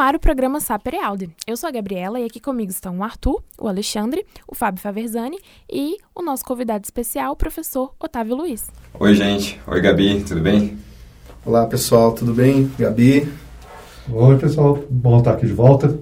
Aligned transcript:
ar 0.00 0.16
o 0.16 0.18
programa 0.18 0.60
Saper 0.60 0.94
Aude. 1.04 1.28
Eu 1.46 1.56
sou 1.58 1.68
a 1.68 1.70
Gabriela 1.70 2.18
e 2.18 2.24
aqui 2.24 2.40
comigo 2.40 2.70
estão 2.70 2.98
o 2.98 3.04
Arthur, 3.04 3.42
o 3.58 3.68
Alexandre, 3.68 4.24
o 4.48 4.54
Fábio 4.54 4.80
Faverzani 4.80 5.38
e 5.70 5.98
o 6.14 6.22
nosso 6.22 6.42
convidado 6.42 6.84
especial, 6.84 7.32
o 7.32 7.36
professor 7.36 7.94
Otávio 8.00 8.34
Luiz. 8.34 8.70
Oi, 8.98 9.14
gente. 9.14 9.60
Oi, 9.66 9.80
Gabi, 9.80 10.24
tudo 10.24 10.40
bem? 10.40 10.78
Olá, 11.44 11.66
pessoal, 11.66 12.12
tudo 12.12 12.32
bem? 12.32 12.72
Gabi? 12.78 13.30
Oi, 14.10 14.38
pessoal. 14.38 14.82
Bom 14.88 15.18
estar 15.18 15.34
aqui 15.34 15.46
de 15.46 15.52
volta. 15.52 15.98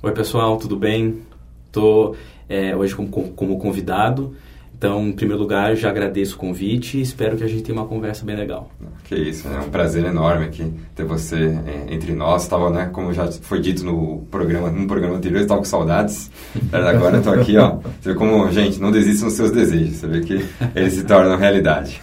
Oi, 0.00 0.12
pessoal, 0.12 0.56
tudo 0.56 0.76
bem? 0.76 1.22
Estou 1.66 2.14
é, 2.48 2.76
hoje 2.76 2.94
como, 2.94 3.10
como 3.10 3.58
convidado 3.58 4.36
então, 4.78 5.08
em 5.08 5.12
primeiro 5.12 5.42
lugar, 5.42 5.74
já 5.74 5.90
agradeço 5.90 6.36
o 6.36 6.38
convite 6.38 6.98
e 6.98 7.00
espero 7.00 7.36
que 7.36 7.42
a 7.42 7.48
gente 7.48 7.64
tenha 7.64 7.76
uma 7.76 7.88
conversa 7.88 8.24
bem 8.24 8.36
legal. 8.36 8.70
Que 9.02 9.16
isso, 9.16 9.48
é 9.48 9.58
um 9.58 9.70
prazer 9.70 10.04
enorme 10.04 10.44
aqui 10.44 10.72
ter 10.94 11.02
você 11.04 11.58
é, 11.66 11.92
entre 11.92 12.14
nós. 12.14 12.44
Estava, 12.44 12.70
né, 12.70 12.88
como 12.92 13.12
já 13.12 13.26
foi 13.26 13.60
dito 13.60 13.84
no 13.84 14.18
programa, 14.30 14.70
no 14.70 14.86
programa 14.86 15.16
anterior, 15.16 15.40
estava 15.40 15.58
com 15.58 15.66
saudades. 15.66 16.30
Agora 16.70 17.18
estou 17.18 17.32
aqui, 17.32 17.56
ó. 17.56 17.78
Você 18.00 18.12
vê 18.12 18.14
como, 18.14 18.48
gente, 18.52 18.80
não 18.80 18.92
desistam 18.92 19.26
dos 19.26 19.36
seus 19.36 19.50
desejos. 19.50 19.96
Você 19.96 20.06
vê 20.06 20.20
que 20.20 20.46
eles 20.76 20.92
se 20.92 21.02
tornam 21.02 21.36
realidade. 21.36 22.00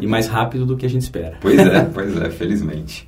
E 0.00 0.06
mais 0.06 0.26
rápido 0.26 0.64
do 0.64 0.74
que 0.74 0.86
a 0.86 0.88
gente 0.88 1.02
espera. 1.02 1.36
Pois 1.38 1.58
é, 1.58 1.84
pois 1.92 2.16
é, 2.16 2.30
felizmente. 2.30 3.06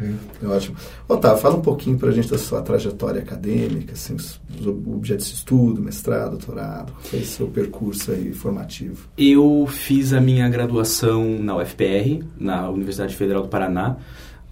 É 0.00 0.46
ótimo. 0.46 0.76
Otávio, 1.08 1.38
fala 1.38 1.56
um 1.56 1.62
pouquinho 1.62 1.98
para 1.98 2.10
a 2.10 2.12
gente 2.12 2.28
da 2.28 2.36
sua 2.36 2.60
trajetória 2.60 3.22
acadêmica, 3.22 3.94
assim, 3.94 4.14
os 4.14 4.38
objetos 4.66 5.26
de 5.28 5.34
estudo, 5.34 5.80
mestrado, 5.80 6.32
doutorado, 6.32 6.92
qual 6.92 7.02
foi 7.02 7.20
o 7.20 7.24
seu 7.24 7.46
percurso 7.46 8.12
aí 8.12 8.32
formativo? 8.32 9.08
Eu 9.16 9.66
fiz 9.66 10.12
a 10.12 10.20
minha 10.20 10.48
graduação 10.48 11.38
na 11.38 11.56
UFPR, 11.56 12.22
na 12.38 12.68
Universidade 12.68 13.16
Federal 13.16 13.42
do 13.42 13.48
Paraná, 13.48 13.96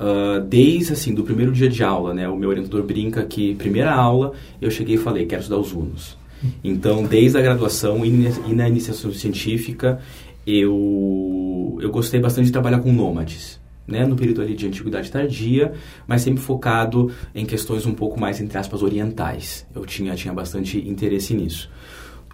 uh, 0.01 0.41
desde 0.41 0.95
assim, 0.95 1.13
do 1.13 1.25
primeiro 1.25 1.53
dia 1.53 1.69
de 1.69 1.85
aula, 1.85 2.15
né? 2.15 2.27
O 2.27 2.37
meu 2.37 2.49
orientador 2.49 2.83
brinca 2.83 3.23
que, 3.25 3.55
primeira 3.57 3.93
aula, 3.93 4.33
eu 4.63 4.71
cheguei 4.71 4.95
e 4.95 4.99
falei, 4.99 5.27
quero 5.27 5.43
estudar 5.43 5.61
os 5.61 5.73
Unos. 5.73 6.17
Então, 6.63 7.05
desde 7.05 7.39
a 7.39 7.43
graduação 7.43 8.05
e 8.05 8.55
na 8.55 8.69
iniciação 8.69 9.13
científica, 9.13 9.99
eu, 10.47 11.79
eu 11.81 11.91
gostei 11.91 12.21
bastante 12.21 12.47
de 12.47 12.53
trabalhar 12.53 12.81
com 12.81 12.93
nômades 12.93 13.63
né, 13.87 14.07
no 14.07 14.17
período 14.17 14.43
ali 14.43 14.55
de 14.55 14.67
antiguidade 14.67 15.11
tardia, 15.11 15.73
mas 16.07 16.23
sempre 16.23 16.43
focado 16.43 17.11
em 17.35 17.45
questões 17.45 17.87
um 17.87 17.95
pouco 17.95 18.19
mais, 18.19 18.41
entre 18.41 18.57
aspas, 18.59 18.83
orientais. 18.83 19.67
Eu 19.75 19.85
tinha, 19.85 20.15
tinha 20.15 20.33
bastante 20.33 20.79
interesse 20.89 21.35
nisso. 21.35 21.71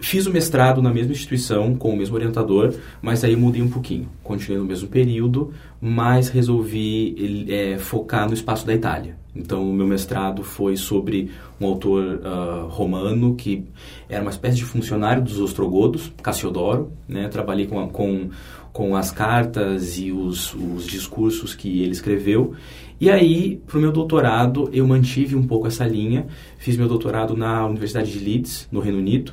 Fiz 0.00 0.26
o 0.26 0.32
mestrado 0.32 0.80
na 0.80 0.90
mesma 0.90 1.12
instituição, 1.12 1.74
com 1.74 1.90
o 1.90 1.96
mesmo 1.96 2.14
orientador, 2.14 2.74
mas 3.02 3.22
aí 3.22 3.36
mudei 3.36 3.60
um 3.60 3.68
pouquinho. 3.68 4.08
Continuei 4.22 4.58
no 4.58 4.66
mesmo 4.66 4.88
período, 4.88 5.52
mas 5.78 6.30
resolvi 6.30 7.46
é, 7.50 7.76
focar 7.78 8.26
no 8.26 8.32
espaço 8.32 8.66
da 8.66 8.74
Itália. 8.74 9.20
Então, 9.36 9.62
o 9.68 9.72
meu 9.72 9.86
mestrado 9.86 10.42
foi 10.42 10.76
sobre 10.76 11.30
um 11.60 11.66
autor 11.66 12.20
uh, 12.24 12.66
romano 12.68 13.36
que 13.36 13.64
era 14.08 14.22
uma 14.22 14.30
espécie 14.30 14.56
de 14.56 14.64
funcionário 14.64 15.22
dos 15.22 15.38
ostrogodos, 15.38 16.12
Cassiodoro. 16.22 16.90
Né? 17.06 17.28
Trabalhei 17.28 17.66
com, 17.66 17.86
com 17.90 18.30
com 18.72 18.94
as 18.96 19.10
cartas 19.10 19.98
e 19.98 20.12
os, 20.12 20.54
os 20.54 20.86
discursos 20.86 21.54
que 21.54 21.82
ele 21.82 21.92
escreveu. 21.92 22.54
E 23.00 23.10
aí, 23.10 23.60
para 23.66 23.78
o 23.78 23.80
meu 23.80 23.90
doutorado, 23.90 24.68
eu 24.72 24.86
mantive 24.86 25.34
um 25.34 25.46
pouco 25.46 25.66
essa 25.66 25.86
linha. 25.86 26.26
Fiz 26.58 26.76
meu 26.76 26.86
doutorado 26.86 27.36
na 27.36 27.66
Universidade 27.66 28.12
de 28.12 28.18
Leeds, 28.18 28.68
no 28.70 28.80
Reino 28.80 28.98
Unido. 28.98 29.32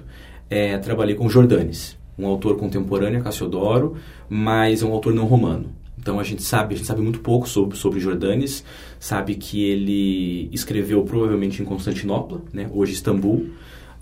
É, 0.50 0.78
trabalhei 0.78 1.16
com 1.16 1.28
Jordanes, 1.28 1.98
um 2.18 2.26
autor 2.26 2.56
contemporâneo, 2.56 3.22
Cassiodoro, 3.22 3.98
mas 4.30 4.82
é 4.82 4.86
um 4.86 4.94
autor 4.94 5.14
não 5.14 5.26
romano. 5.26 5.76
Então 6.00 6.20
a 6.20 6.24
gente 6.24 6.42
sabe, 6.42 6.74
a 6.74 6.78
gente 6.78 6.88
sabe 6.88 7.02
muito 7.02 7.20
pouco 7.20 7.50
sobre, 7.50 7.78
sobre 7.78 8.00
Jordanes, 8.00 8.64
sabe 8.98 9.36
que 9.36 9.62
ele 9.62 10.48
escreveu 10.54 11.04
provavelmente 11.04 11.62
em 11.62 11.66
Constantinopla, 11.66 12.42
né, 12.54 12.70
hoje 12.72 12.94
Istambul, 12.94 13.50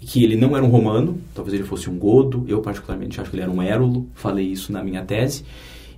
que 0.06 0.24
ele 0.24 0.36
não 0.36 0.56
era 0.56 0.64
um 0.64 0.70
romano, 0.70 1.20
talvez 1.34 1.56
ele 1.56 1.64
fosse 1.64 1.90
um 1.90 1.98
godo, 1.98 2.46
eu 2.48 2.62
particularmente 2.62 3.20
acho 3.20 3.32
que 3.32 3.36
ele 3.36 3.42
era 3.42 3.52
um 3.52 3.60
érulo, 3.60 4.08
falei 4.14 4.46
isso 4.46 4.72
na 4.72 4.84
minha 4.84 5.04
tese. 5.04 5.44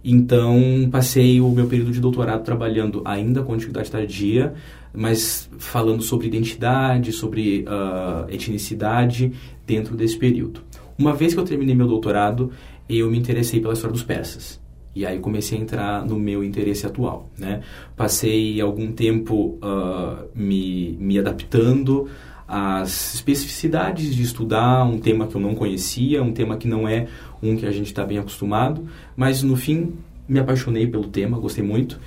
Então, 0.01 0.87
passei 0.89 1.41
o 1.41 1.49
meu 1.49 1.67
período 1.67 1.91
de 1.91 1.99
doutorado 1.99 2.41
trabalhando 2.41 3.01
ainda 3.03 3.43
com 3.43 3.53
antiguidade 3.53 3.91
tardia, 3.91 4.53
mas 4.93 5.49
falando 5.57 6.01
sobre 6.01 6.27
identidade, 6.27 7.11
sobre 7.11 7.65
uh, 7.67 8.29
etnicidade 8.33 9.33
dentro 9.65 9.93
desse 9.93 10.17
período. 10.17 10.61
Uma 10.97 11.13
vez 11.13 11.33
que 11.33 11.39
eu 11.41 11.43
terminei 11.43 11.75
meu 11.75 11.87
doutorado, 11.87 12.51
eu 12.87 13.11
me 13.11 13.17
interessei 13.17 13.59
pela 13.59 13.73
história 13.73 13.91
dos 13.91 14.03
persas. 14.03 14.57
E 14.95 15.05
aí 15.05 15.19
comecei 15.19 15.57
a 15.57 15.61
entrar 15.61 16.05
no 16.05 16.17
meu 16.17 16.43
interesse 16.43 16.85
atual, 16.85 17.29
né? 17.37 17.59
Passei 17.95 18.59
algum 18.61 18.91
tempo 18.91 19.59
uh, 19.61 20.27
me, 20.33 20.97
me 20.99 21.19
adaptando 21.19 22.07
as 22.47 23.15
especificidades 23.15 24.15
de 24.15 24.23
estudar 24.23 24.83
um 24.85 24.97
tema 24.97 25.27
que 25.27 25.35
eu 25.35 25.41
não 25.41 25.53
conhecia, 25.53 26.23
um 26.23 26.31
tema 26.31 26.55
que 26.57 26.67
não 26.67 26.87
é 26.87 27.07
um 27.43 27.55
que 27.57 27.65
a 27.65 27.71
gente 27.71 27.87
está 27.87 28.05
bem 28.05 28.17
acostumado, 28.17 28.87
mas 29.15 29.43
no 29.43 29.55
fim 29.55 29.93
me 30.27 30.39
apaixonei 30.39 30.87
pelo 30.87 31.07
tema, 31.07 31.37
gostei 31.39 31.63
muito 31.63 31.99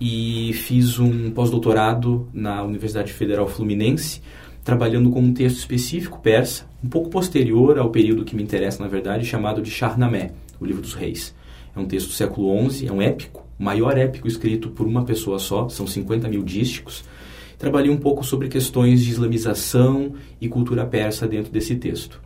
e 0.00 0.52
fiz 0.54 0.98
um 0.98 1.30
pós-doutorado 1.30 2.28
na 2.32 2.62
Universidade 2.62 3.12
Federal 3.12 3.48
Fluminense, 3.48 4.20
trabalhando 4.64 5.10
com 5.10 5.20
um 5.20 5.32
texto 5.32 5.58
específico 5.58 6.20
persa, 6.20 6.66
um 6.82 6.88
pouco 6.88 7.08
posterior 7.08 7.78
ao 7.78 7.90
período 7.90 8.24
que 8.24 8.34
me 8.34 8.42
interessa, 8.42 8.82
na 8.82 8.88
verdade, 8.88 9.24
chamado 9.24 9.62
de 9.62 9.70
Shahnameh, 9.70 10.32
o 10.60 10.64
Livro 10.64 10.82
dos 10.82 10.94
Reis. 10.94 11.34
É 11.74 11.78
um 11.78 11.86
texto 11.86 12.08
do 12.08 12.12
século 12.12 12.70
XI, 12.70 12.88
é 12.88 12.92
um 12.92 13.00
épico, 13.00 13.44
o 13.58 13.62
maior 13.62 13.96
épico 13.96 14.26
escrito 14.26 14.70
por 14.70 14.86
uma 14.86 15.04
pessoa 15.04 15.38
só, 15.38 15.68
são 15.68 15.86
50 15.86 16.28
mil 16.28 16.42
dísticos, 16.42 17.04
trabalhei 17.64 17.90
um 17.90 17.96
pouco 17.96 18.22
sobre 18.22 18.48
questões 18.48 19.02
de 19.02 19.10
islamização 19.10 20.12
e 20.38 20.48
cultura 20.48 20.84
persa 20.84 21.26
dentro 21.26 21.50
desse 21.50 21.74
texto. 21.76 22.20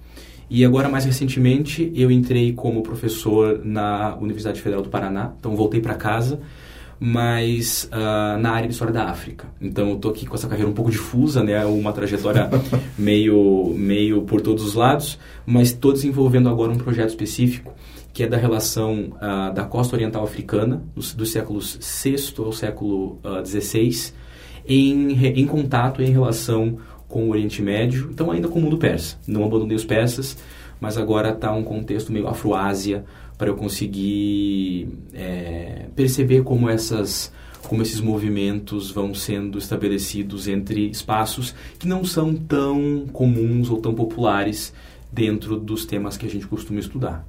E 0.50 0.65
agora, 0.65 0.88
mais 0.88 1.04
recentemente, 1.04 1.93
eu 1.94 2.10
entrei 2.10 2.53
como 2.53 2.82
professor 2.82 3.60
na 3.65 4.16
Universidade 4.16 4.60
Federal 4.60 4.82
do 4.82 4.88
Paraná, 4.88 5.32
então 5.38 5.54
voltei 5.54 5.81
para 5.81 5.94
casa, 5.94 6.41
mas 6.98 7.88
uh, 7.93 8.37
na 8.41 8.50
área 8.50 8.66
de 8.66 8.72
História 8.72 8.93
da 8.93 9.04
África. 9.04 9.47
Então, 9.60 9.91
eu 9.91 9.94
estou 9.97 10.10
aqui 10.10 10.27
com 10.27 10.34
essa 10.34 10.48
carreira 10.48 10.69
um 10.69 10.75
pouco 10.75 10.91
difusa, 10.91 11.44
né? 11.44 11.65
uma 11.66 11.93
trajetória 11.93 12.50
meio, 12.98 13.72
meio 13.77 14.22
por 14.22 14.41
todos 14.41 14.65
os 14.65 14.75
lados, 14.75 15.21
mas 15.47 15.69
estou 15.69 15.93
desenvolvendo 15.93 16.48
agora 16.48 16.72
um 16.72 16.78
projeto 16.78 17.10
específico 17.10 17.72
que 18.12 18.25
é 18.25 18.27
da 18.27 18.37
relação 18.37 19.12
uh, 19.12 19.54
da 19.54 19.65
costa 19.65 19.94
oriental 19.94 20.25
africana, 20.25 20.82
dos, 20.93 21.15
dos 21.15 21.31
séculos 21.31 21.78
VI 22.03 22.16
ao 22.38 22.53
século 22.53 23.21
XVI, 23.44 23.91
uh, 23.91 24.28
em, 24.69 25.25
em 25.27 25.47
contato, 25.47 26.03
em 26.03 26.11
relação 26.11 26.79
com 27.09 27.27
o 27.27 27.31
Oriente 27.31 27.62
Médio, 27.62 28.09
então 28.12 28.31
ainda 28.31 28.49
com 28.49 28.59
o 28.59 28.62
mundo 28.62 28.77
persa. 28.77 29.17
Não 29.27 29.45
abandonei 29.45 29.77
os 29.77 29.84
persas, 29.84 30.37
mas 30.79 30.99
agora 30.99 31.31
está 31.31 31.53
um 31.53 31.65
contexto 31.65 32.12
meio 32.12 32.29
Afroásia 32.29 33.05
para 33.39 33.49
eu 33.49 33.57
conseguir 33.57 34.89
é, 35.15 35.87
perceber 35.97 36.43
como 36.43 36.69
essas 36.69 37.33
como 37.67 37.83
esses 37.83 38.01
movimentos 38.01 38.91
vão 38.91 39.12
sendo 39.12 39.59
estabelecidos 39.59 40.49
entre 40.49 40.89
espaços 40.89 41.55
que 41.78 41.87
não 41.87 42.03
são 42.03 42.34
tão 42.34 43.05
comuns 43.12 43.69
ou 43.69 43.78
tão 43.78 43.95
populares 43.95 44.73
dentro 45.12 45.59
dos 45.59 45.84
temas 45.84 46.17
que 46.17 46.25
a 46.25 46.31
gente 46.31 46.47
costuma 46.47 46.81
estudar. 46.81 47.27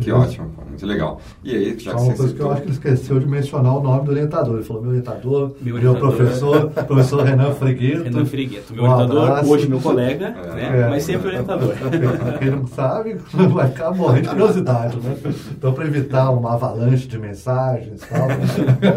Que 0.00 0.10
ótimo, 0.10 0.50
muito 0.68 0.86
legal. 0.86 1.20
E 1.44 1.54
aí, 1.54 1.78
já 1.78 1.92
Só 1.92 1.98
uma 1.98 2.14
coisa 2.14 2.34
que 2.34 2.40
eu 2.40 2.50
acho 2.50 2.62
que 2.62 2.68
ele 2.68 2.74
esqueceu 2.74 3.20
de 3.20 3.26
mencionar 3.26 3.76
o 3.76 3.82
nome 3.82 4.04
do 4.04 4.10
orientador. 4.10 4.54
Ele 4.54 4.64
falou 4.64 4.82
meu 4.82 4.90
orientador, 4.90 5.52
meu, 5.60 5.76
meu 5.76 5.94
professor, 5.96 6.70
professor 6.86 7.24
Renan 7.24 7.52
Frigueto. 7.52 8.04
Renan 8.04 8.24
Frigueto, 8.24 8.72
meu 8.72 8.84
um 8.84 8.90
orientador, 8.90 9.22
abraço. 9.22 9.50
hoje 9.50 9.68
meu 9.68 9.80
colega, 9.80 10.26
é. 10.26 10.54
né? 10.54 10.80
É. 10.80 10.88
mas 10.88 11.02
sempre 11.02 11.28
orientador. 11.28 11.74
Quem 12.38 12.50
não 12.50 12.66
sabe, 12.66 13.16
vai 13.52 13.68
ficar 13.68 13.90
morrendo 13.90 14.22
de 14.22 14.28
curiosidade, 14.28 14.96
né? 14.98 15.16
Então, 15.50 15.72
para 15.72 15.84
evitar 15.84 16.30
uma 16.30 16.54
avalanche 16.54 17.06
de 17.06 17.18
mensagens 17.18 18.00
tal, 18.08 18.28
né? 18.28 18.36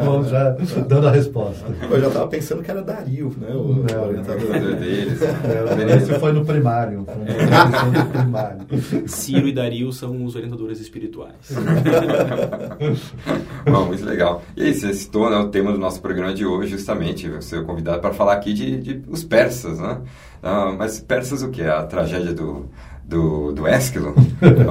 vamos 0.03 0.29
já 0.29 0.55
dando 0.87 1.07
a 1.07 1.11
resposta. 1.11 1.65
Eu 1.89 1.99
já 1.99 2.07
estava 2.07 2.27
pensando 2.27 2.63
que 2.63 2.71
era 2.71 2.81
Dario, 2.81 3.35
né? 3.37 3.49
O, 3.49 3.85
é, 3.91 3.97
o 3.97 4.07
orientador 4.07 4.51
deles. 4.79 5.21
É, 5.21 5.97
esse 5.97 6.13
foi 6.19 6.31
no 6.31 6.45
primário. 6.45 7.05
Foi 7.05 7.91
no 7.91 8.05
primário. 8.05 8.59
Ciro 9.07 9.47
e 9.47 9.51
Dario 9.51 9.91
são 9.91 10.23
os 10.23 10.35
orientadores 10.35 10.74
espirituais. 10.79 11.35
Bom, 13.65 13.85
muito 13.85 14.05
legal. 14.05 14.43
E 14.55 14.63
aí, 14.63 14.73
você 14.73 14.93
citou 14.93 15.29
né, 15.29 15.37
o 15.37 15.49
tema 15.49 15.71
do 15.71 15.77
nosso 15.77 16.01
programa 16.01 16.33
de 16.33 16.45
hoje, 16.45 16.71
justamente, 16.71 17.29
você 17.29 17.57
é 17.57 17.61
convidado 17.61 17.99
para 17.99 18.13
falar 18.13 18.33
aqui 18.33 18.53
de, 18.53 18.77
de 18.77 19.01
os 19.07 19.23
persas, 19.23 19.79
né? 19.79 20.01
Ah, 20.41 20.73
mas 20.77 20.99
persas 20.99 21.41
o 21.41 21.49
que? 21.49 21.63
A 21.63 21.83
tragédia 21.83 22.33
do, 22.33 22.69
do, 23.03 23.51
do 23.51 23.67
Ésquilo? 23.67 24.13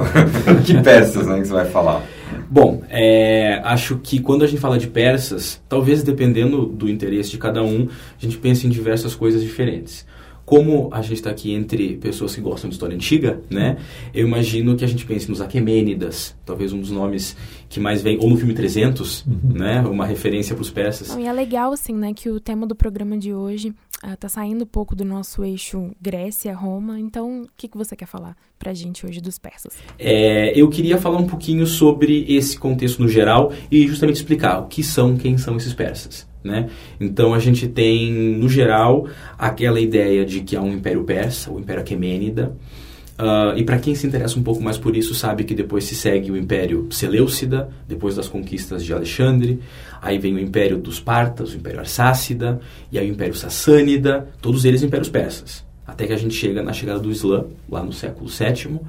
que 0.65 0.81
persas 0.83 1.27
né, 1.27 1.41
que 1.41 1.47
você 1.47 1.53
vai 1.53 1.67
falar? 1.67 2.03
Bom, 2.49 2.83
é, 2.89 3.61
acho 3.65 3.99
que 3.99 4.21
quando 4.21 4.45
a 4.45 4.47
gente 4.47 4.61
fala 4.61 4.79
de 4.79 4.87
persas, 4.87 5.61
talvez 5.69 6.03
dependendo 6.03 6.67
do 6.67 6.89
interesse 6.89 7.31
de 7.31 7.39
cada 7.39 7.63
um, 7.63 7.89
a 7.89 8.25
gente 8.25 8.39
pense 8.39 8.67
em 8.67 8.71
diversas 8.71 9.15
coisas 9.15 9.43
diferentes. 9.43 10.07
Como 10.45 10.89
a 10.93 11.01
gente 11.01 11.15
está 11.15 11.31
aqui 11.31 11.53
entre 11.53 11.97
pessoas 11.97 12.35
que 12.35 12.41
gostam 12.41 12.69
de 12.69 12.75
história 12.75 12.95
antiga, 12.95 13.41
né? 13.49 13.79
Eu 14.13 14.27
imagino 14.27 14.77
que 14.77 14.85
a 14.85 14.89
gente 14.89 15.05
pense 15.07 15.29
nos 15.29 15.41
Aquemênidas, 15.41 16.37
talvez 16.45 16.73
um 16.73 16.81
dos 16.81 16.91
nomes 16.91 17.37
que 17.69 17.81
mais 17.81 18.03
vem, 18.03 18.19
ou 18.19 18.29
no 18.29 18.37
filme 18.37 18.55
300, 18.55 19.25
uhum. 19.27 19.39
né? 19.55 19.81
Uma 19.81 20.07
referência 20.07 20.55
para 20.55 20.63
os 20.63 20.71
persas. 20.71 21.09
Não, 21.09 21.21
e 21.21 21.27
é 21.27 21.33
legal, 21.33 21.73
assim, 21.73 21.95
né, 21.95 22.13
que 22.15 22.29
o 22.29 22.39
tema 22.39 22.67
do 22.67 22.75
programa 22.75 23.17
de 23.17 23.33
hoje 23.33 23.75
está 24.13 24.27
ah, 24.27 24.31
saindo 24.31 24.65
um 24.65 24.67
pouco 24.67 24.95
do 24.95 25.05
nosso 25.05 25.43
eixo 25.45 25.91
Grécia-Roma. 26.01 27.01
Então, 27.01 27.43
o 27.43 27.49
que, 27.57 27.69
que 27.69 27.77
você 27.77 27.97
quer 27.97 28.07
falar 28.07 28.37
para 28.59 28.71
a 28.71 28.75
gente 28.75 29.07
hoje 29.07 29.21
dos 29.21 29.39
persas? 29.39 29.79
É, 29.99 30.53
eu 30.59 30.69
queria 30.69 30.99
falar 30.99 31.19
um 31.19 31.27
pouquinho 31.27 31.67
sobre 31.67 32.25
esse 32.29 32.59
contexto 32.59 33.01
no 33.01 33.09
geral 33.09 33.53
e 33.71 33.87
justamente 33.87 34.17
explicar 34.17 34.61
o 34.61 34.67
que 34.67 34.83
são, 34.83 35.17
quem 35.17 35.39
são 35.39 35.57
esses 35.57 35.73
persas. 35.73 36.29
Né? 36.43 36.69
Então 37.01 37.33
a 37.33 37.39
gente 37.39 37.67
tem, 37.67 38.13
no 38.13 38.51
geral, 38.51 39.09
aquela 39.39 39.81
ideia 39.81 40.27
de 40.27 40.43
que 40.43 40.55
há 40.55 40.61
um 40.61 40.75
Império 40.75 41.03
Persa, 41.05 41.51
o 41.51 41.59
Império 41.59 41.81
Aquemênida, 41.81 42.55
Uh, 43.19 43.57
e 43.57 43.63
para 43.63 43.79
quem 43.79 43.95
se 43.95 44.07
interessa 44.07 44.39
um 44.39 44.43
pouco 44.43 44.61
mais 44.61 44.77
por 44.77 44.97
isso, 44.97 45.15
sabe 45.15 45.45
que 45.45 45.55
depois 45.55 45.85
se 45.85 45.95
segue 45.95 46.33
o 46.33 46.37
Império 46.37 46.89
Seleucida, 46.91 47.69
depois 47.87 48.17
das 48.17 48.29
conquistas 48.29 48.85
de 48.85 48.93
Alexandre. 48.93 49.61
Aí 50.03 50.19
vem 50.19 50.35
o 50.35 50.39
Império 50.39 50.79
dos 50.79 50.99
Partas, 50.99 51.53
o 51.53 51.57
Império 51.57 51.79
Arsácida, 51.79 52.61
e 52.91 52.99
aí 52.99 53.09
o 53.09 53.13
Império 53.13 53.35
Sassânida, 53.35 54.29
todos 54.43 54.65
eles 54.65 54.83
impérios 54.83 55.09
persas. 55.09 55.65
Até 55.87 56.07
que 56.07 56.13
a 56.13 56.17
gente 56.17 56.35
chega 56.35 56.63
na 56.63 56.73
chegada 56.73 56.99
do 56.99 57.11
Islã, 57.11 57.45
lá 57.69 57.83
no 57.83 57.93
século 57.93 58.29
VII, 58.29 58.81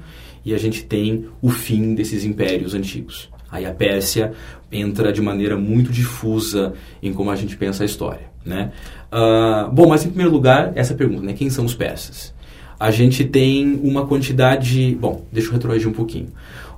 e 0.44 0.54
a 0.54 0.58
gente 0.58 0.84
tem 0.84 1.26
o 1.40 1.50
fim 1.50 1.94
desses 1.94 2.24
impérios 2.24 2.74
antigos. 2.74 3.30
Aí 3.50 3.64
a 3.64 3.72
Pérsia 3.72 4.32
entra 4.72 5.12
de 5.12 5.22
maneira 5.22 5.56
muito 5.56 5.92
difusa 5.92 6.72
em 7.02 7.12
como 7.12 7.30
a 7.30 7.36
gente 7.36 7.56
pensa 7.56 7.84
a 7.84 7.86
história. 7.86 8.34
Né? 8.44 8.72
Uh, 9.12 9.70
bom, 9.72 9.88
mas 9.88 10.04
em 10.04 10.08
primeiro 10.08 10.32
lugar, 10.32 10.72
essa 10.74 10.94
pergunta, 10.94 11.22
né? 11.22 11.32
quem 11.32 11.50
são 11.50 11.64
os 11.64 11.74
persas? 11.74 12.34
A 12.78 12.90
gente 12.90 13.24
tem 13.24 13.80
uma 13.82 14.06
quantidade... 14.06 14.96
Bom, 15.00 15.24
deixa 15.32 15.48
eu 15.48 15.52
retroagir 15.52 15.88
um 15.88 15.92
pouquinho. 15.92 16.28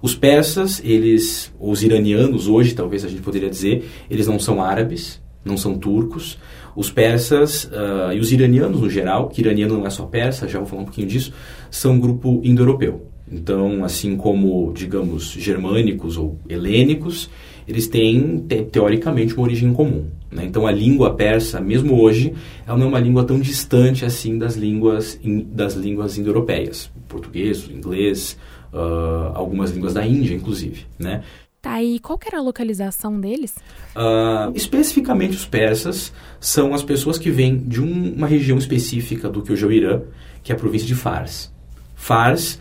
Os 0.00 0.14
persas, 0.14 0.80
eles, 0.84 1.52
os 1.58 1.82
iranianos 1.82 2.46
hoje, 2.46 2.74
talvez 2.74 3.04
a 3.04 3.08
gente 3.08 3.22
poderia 3.22 3.50
dizer, 3.50 3.88
eles 4.08 4.26
não 4.26 4.38
são 4.38 4.62
árabes, 4.62 5.20
não 5.44 5.56
são 5.56 5.76
turcos. 5.76 6.38
Os 6.76 6.90
persas 6.90 7.64
uh, 7.64 8.12
e 8.14 8.20
os 8.20 8.30
iranianos 8.30 8.80
no 8.80 8.88
geral, 8.88 9.28
que 9.28 9.40
iraniano 9.40 9.78
não 9.78 9.86
é 9.86 9.90
só 9.90 10.04
persa, 10.04 10.46
já 10.46 10.58
vou 10.58 10.68
falar 10.68 10.82
um 10.82 10.84
pouquinho 10.84 11.08
disso, 11.08 11.32
são 11.70 11.94
um 11.94 12.00
grupo 12.00 12.40
indo-europeu. 12.44 13.06
Então, 13.30 13.84
assim 13.84 14.16
como, 14.16 14.72
digamos, 14.72 15.32
germânicos 15.32 16.16
ou 16.16 16.38
helênicos, 16.48 17.28
eles 17.66 17.88
têm, 17.88 18.38
te, 18.48 18.62
teoricamente, 18.62 19.34
uma 19.34 19.42
origem 19.42 19.72
comum. 19.72 20.06
Né? 20.30 20.44
Então, 20.44 20.66
a 20.66 20.72
língua 20.72 21.14
persa, 21.14 21.60
mesmo 21.60 22.00
hoje, 22.00 22.34
ela 22.66 22.76
não 22.76 22.86
é 22.86 22.88
uma 22.88 23.00
língua 23.00 23.24
tão 23.24 23.40
distante 23.40 24.04
assim 24.04 24.38
das 24.38 24.56
línguas, 24.56 25.18
das 25.46 25.74
línguas 25.74 26.18
indo-europeias. 26.18 26.90
Português, 27.08 27.68
inglês, 27.70 28.38
uh, 28.72 29.32
algumas 29.34 29.70
línguas 29.70 29.94
da 29.94 30.06
Índia, 30.06 30.34
inclusive. 30.34 30.86
Né? 30.98 31.22
Tá, 31.60 31.82
e 31.82 31.98
qual 31.98 32.18
era 32.24 32.38
a 32.38 32.42
localização 32.42 33.18
deles? 33.18 33.56
Uh, 33.96 34.52
especificamente 34.54 35.34
os 35.34 35.44
persas 35.44 36.12
são 36.38 36.72
as 36.72 36.82
pessoas 36.82 37.18
que 37.18 37.30
vêm 37.30 37.58
de 37.58 37.82
um, 37.82 38.14
uma 38.14 38.26
região 38.26 38.58
específica 38.58 39.28
do 39.28 39.42
que 39.42 39.52
hoje 39.52 39.64
é 39.64 39.66
o 39.66 39.72
Irã, 39.72 40.02
que 40.42 40.52
é 40.52 40.54
a 40.54 40.58
província 40.58 40.86
de 40.86 40.94
Fars. 40.94 41.52
Fars 41.96 42.60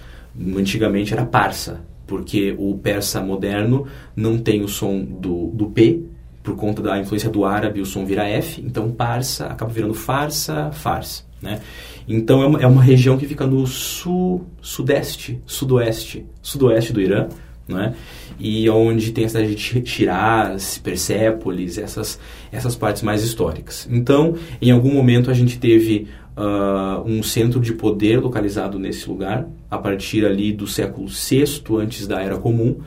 antigamente 0.58 1.13
era 1.13 1.25
parsa, 1.25 1.81
porque 2.08 2.56
o 2.58 2.78
persa 2.78 3.22
moderno 3.22 3.86
não 4.16 4.38
tem 4.38 4.63
o 4.63 4.68
som 4.68 5.04
do, 5.04 5.52
do 5.54 5.68
P, 5.68 6.04
por 6.48 6.56
conta 6.56 6.82
da 6.82 6.98
influência 6.98 7.30
do 7.30 7.44
árabe, 7.44 7.82
o 7.82 7.86
som 7.86 8.06
vira 8.06 8.26
F, 8.26 8.62
então 8.66 8.90
parsa 8.90 9.48
acaba 9.48 9.70
virando 9.70 9.94
farsa, 9.94 10.72
fars. 10.72 11.28
Né? 11.42 11.60
Então 12.08 12.42
é 12.42 12.48
uma, 12.48 12.62
é 12.62 12.66
uma 12.66 12.82
região 12.82 13.18
que 13.18 13.28
fica 13.28 13.46
no 13.46 13.68
sul, 13.68 14.48
sudeste, 14.62 15.42
sudoeste, 15.46 16.26
sudoeste 16.42 16.94
do 16.94 17.02
Irã, 17.02 17.28
né? 17.68 17.94
e 18.40 18.70
onde 18.70 19.12
tem 19.12 19.26
a 19.26 19.28
cidade 19.28 19.54
de 19.54 19.86
Shiraz, 19.86 20.78
Persépolis, 20.78 21.78
essas, 21.78 22.18
essas 22.50 22.78
partes 22.78 23.02
mais 23.02 23.26
históricas. 23.26 23.86
Então, 23.92 24.36
em 24.62 24.72
algum 24.72 24.94
momento 24.94 25.30
a 25.30 25.34
gente 25.34 25.60
teve 25.60 26.08
uh, 26.38 27.04
um 27.06 27.22
centro 27.22 27.60
de 27.60 27.74
poder 27.74 28.22
localizado 28.22 28.80
nesse 28.80 29.10
lugar, 29.10 29.46
a 29.70 29.78
partir 29.78 30.26
ali 30.26 30.54
do 30.54 30.66
século 30.66 31.10
VI 31.10 31.44
antes 31.78 32.08
da 32.08 32.22
Era 32.22 32.38
Comum. 32.38 32.78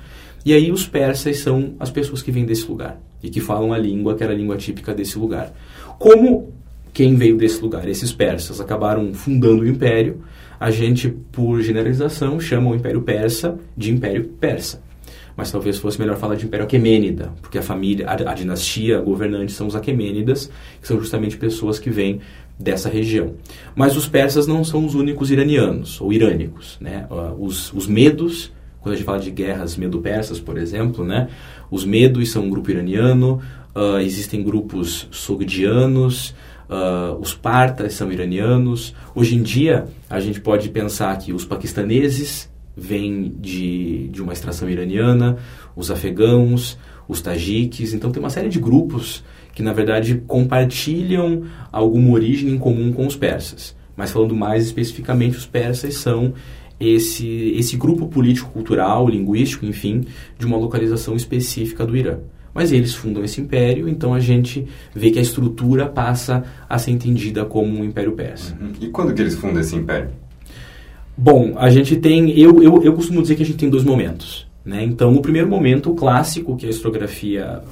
E 0.47 0.55
aí 0.55 0.73
os 0.73 0.87
persas 0.87 1.37
são 1.41 1.75
as 1.79 1.91
pessoas 1.91 2.23
que 2.23 2.33
vêm 2.33 2.47
desse 2.47 2.67
lugar 2.67 2.99
e 3.23 3.31
que 3.31 3.41
falam 3.41 3.73
a 3.73 3.79
língua 3.79 4.15
que 4.15 4.23
era 4.23 4.33
a 4.33 4.37
língua 4.37 4.57
típica 4.57 4.95
desse 4.95 5.19
lugar. 5.19 5.53
Como 5.99 6.53
quem 6.93 7.15
veio 7.15 7.37
desse 7.37 7.61
lugar, 7.61 7.89
esses 7.89 8.13
persas, 8.13 8.61
acabaram 8.61 9.13
fundando 9.15 9.63
o 9.63 9.69
império, 9.69 10.23
a 10.59 10.71
gente, 10.71 11.09
por 11.09 11.61
generalização, 11.63 12.39
chama 12.39 12.71
o 12.71 12.75
Império 12.75 13.01
Persa 13.01 13.59
de 13.77 13.91
Império 13.91 14.25
Persa. 14.39 14.83
Mas 15.37 15.51
talvez 15.51 15.79
fosse 15.79 15.99
melhor 15.99 16.17
falar 16.17 16.35
de 16.35 16.45
Império 16.45 16.67
Aquemênida, 16.67 17.33
porque 17.41 17.57
a 17.57 17.63
família, 17.63 18.07
a, 18.07 18.13
a 18.13 18.35
dinastia 18.35 19.01
governante 19.01 19.53
são 19.53 19.67
os 19.67 19.75
Aquemênidas, 19.75 20.51
que 20.81 20.87
são 20.87 20.99
justamente 20.99 21.39
pessoas 21.39 21.79
que 21.79 21.89
vêm 21.89 22.21
dessa 22.59 22.91
região. 22.91 23.35
Mas 23.75 23.97
os 23.97 24.07
persas 24.07 24.47
não 24.47 24.63
são 24.63 24.85
os 24.85 24.95
únicos 24.95 25.31
iranianos 25.31 25.99
ou 25.99 26.13
irânicos. 26.13 26.77
Né? 26.79 27.07
Ah, 27.11 27.33
os, 27.39 27.73
os 27.73 27.87
medos, 27.87 28.53
quando 28.81 28.93
a 28.95 28.97
gente 28.99 29.07
fala 29.07 29.19
de 29.19 29.31
guerras 29.31 29.79
medo-persas, 29.79 30.39
por 30.39 30.59
exemplo, 30.59 31.05
né? 31.05 31.29
Os 31.71 31.85
medos 31.85 32.31
são 32.31 32.45
um 32.45 32.51
grupo 32.51 32.71
iraniano, 32.71 33.41
uh, 33.75 33.99
existem 34.01 34.43
grupos 34.43 35.09
sogdianos, 35.11 36.35
uh, 36.69 37.19
os 37.21 37.35
partas 37.35 37.95
são 37.95 38.11
iranianos. 38.11 38.95
Hoje 39.15 39.37
em 39.37 39.43
dia, 39.43 39.87
a 40.09 40.21
gente 40.21 40.41
pode 40.41 40.69
pensar 40.69 41.17
que 41.19 41.33
os 41.33 41.45
paquistaneses 41.45 42.51
vêm 42.77 43.35
de, 43.39 44.09
de 44.09 44.23
uma 44.23 44.33
extração 44.33 44.69
iraniana, 44.69 45.37
os 45.77 45.91
afegãos, 45.91 46.79
os 47.07 47.21
tajiques, 47.21 47.93
então 47.93 48.11
tem 48.11 48.23
uma 48.23 48.31
série 48.31 48.49
de 48.49 48.61
grupos 48.61 49.25
que 49.53 49.63
na 49.63 49.73
verdade 49.73 50.23
compartilham 50.27 51.45
alguma 51.73 52.13
origem 52.13 52.51
em 52.51 52.59
comum 52.59 52.93
com 52.93 53.07
os 53.07 53.17
persas. 53.17 53.77
Mas 53.97 54.13
falando 54.13 54.35
mais 54.35 54.65
especificamente, 54.65 55.37
os 55.37 55.45
persas 55.45 55.95
são 55.97 56.33
esse, 56.81 57.53
esse 57.57 57.77
grupo 57.77 58.09
político-cultural, 58.09 59.07
linguístico, 59.09 59.67
enfim, 59.67 60.07
de 60.39 60.47
uma 60.47 60.57
localização 60.57 61.15
específica 61.15 61.85
do 61.85 61.97
Irã. 61.97 62.19
Mas 62.53 62.73
eles 62.73 62.95
fundam 62.95 63.23
esse 63.23 63.41
império, 63.41 63.89
então 63.89 64.13
a 64.13 64.19
gente 64.19 64.67
vê 64.95 65.11
que 65.11 65.19
a 65.19 65.23
estrutura 65.23 65.87
passa 65.87 66.43
a 66.69 66.79
ser 66.79 66.91
entendida 66.91 67.45
como 67.45 67.79
um 67.79 67.85
império 67.85 68.13
persa. 68.13 68.57
Uhum. 68.61 68.73
E 68.81 68.89
quando 68.89 69.15
que 69.15 69.21
eles 69.21 69.37
fundam 69.37 69.61
esse 69.61 69.77
império? 69.77 70.11
Bom, 71.17 71.53
a 71.57 71.71
gente 71.71 71.97
tem. 71.97 72.31
Eu, 72.39 72.63
eu, 72.63 72.83
eu 72.83 72.95
costumo 72.95 73.21
dizer 73.21 73.37
que 73.37 73.43
a 73.43 73.47
gente 73.47 73.59
tem 73.59 73.69
dois 73.69 73.85
momentos. 73.85 74.49
Né? 74.65 74.83
Então, 74.85 75.15
o 75.15 75.23
primeiro 75.23 75.49
momento, 75.49 75.91
o 75.91 75.95
clássico, 75.95 76.57
que 76.57 76.67
a 76.67 76.71
historiografia 76.71 77.63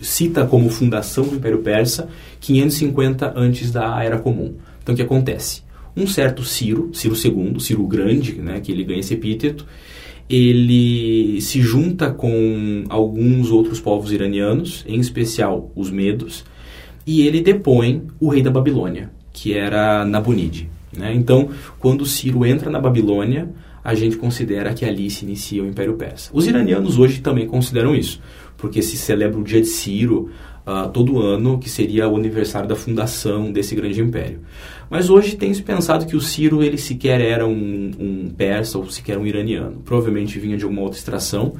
cita 0.00 0.46
como 0.46 0.68
fundação 0.70 1.24
do 1.24 1.36
Império 1.36 1.58
Persa, 1.58 2.08
550 2.40 3.32
antes 3.36 3.70
da 3.70 4.02
Era 4.02 4.18
Comum. 4.18 4.54
Então, 4.82 4.94
o 4.94 4.96
que 4.96 5.02
acontece? 5.02 5.62
Um 5.96 6.06
certo 6.06 6.42
Ciro, 6.42 6.90
Ciro 6.92 7.14
II, 7.14 7.60
Ciro 7.60 7.86
Grande, 7.86 8.34
né, 8.34 8.60
que 8.60 8.72
ele 8.72 8.84
ganha 8.84 9.00
esse 9.00 9.14
epíteto, 9.14 9.66
ele 10.28 11.40
se 11.40 11.60
junta 11.60 12.10
com 12.10 12.84
alguns 12.88 13.50
outros 13.50 13.80
povos 13.80 14.12
iranianos, 14.12 14.84
em 14.88 14.98
especial 14.98 15.70
os 15.76 15.90
medos, 15.90 16.44
e 17.06 17.26
ele 17.26 17.40
depõe 17.40 18.02
o 18.18 18.28
rei 18.28 18.42
da 18.42 18.50
Babilônia, 18.50 19.10
que 19.32 19.52
era 19.52 20.04
Nabonide. 20.04 20.70
Né? 20.96 21.12
Então, 21.14 21.50
quando 21.78 22.06
Ciro 22.06 22.46
entra 22.46 22.70
na 22.70 22.80
Babilônia, 22.80 23.50
a 23.84 23.94
gente 23.94 24.16
considera 24.16 24.72
que 24.72 24.84
ali 24.84 25.10
se 25.10 25.24
inicia 25.24 25.62
o 25.62 25.66
Império 25.66 25.94
Persa. 25.94 26.30
Os 26.32 26.46
iranianos 26.46 26.98
hoje 26.98 27.20
também 27.20 27.46
consideram 27.46 27.94
isso 27.94 28.20
porque 28.62 28.80
se 28.80 28.96
celebra 28.96 29.40
o 29.40 29.42
dia 29.42 29.60
de 29.60 29.66
Ciro 29.66 30.30
uh, 30.64 30.88
todo 30.90 31.20
ano, 31.20 31.58
que 31.58 31.68
seria 31.68 32.08
o 32.08 32.16
aniversário 32.16 32.68
da 32.68 32.76
fundação 32.76 33.50
desse 33.50 33.74
grande 33.74 34.00
império. 34.00 34.38
Mas 34.92 35.08
hoje 35.08 35.36
tem 35.36 35.54
se 35.54 35.62
pensado 35.62 36.04
que 36.04 36.14
o 36.14 36.20
Ciro 36.20 36.62
ele 36.62 36.76
sequer 36.76 37.18
era 37.18 37.46
um, 37.46 37.90
um 37.98 38.28
persa 38.28 38.76
ou 38.76 38.90
sequer 38.90 39.16
um 39.16 39.26
iraniano. 39.26 39.80
Provavelmente 39.86 40.38
vinha 40.38 40.54
de 40.54 40.64
alguma 40.64 40.82
outra 40.82 40.98
extração. 40.98 41.54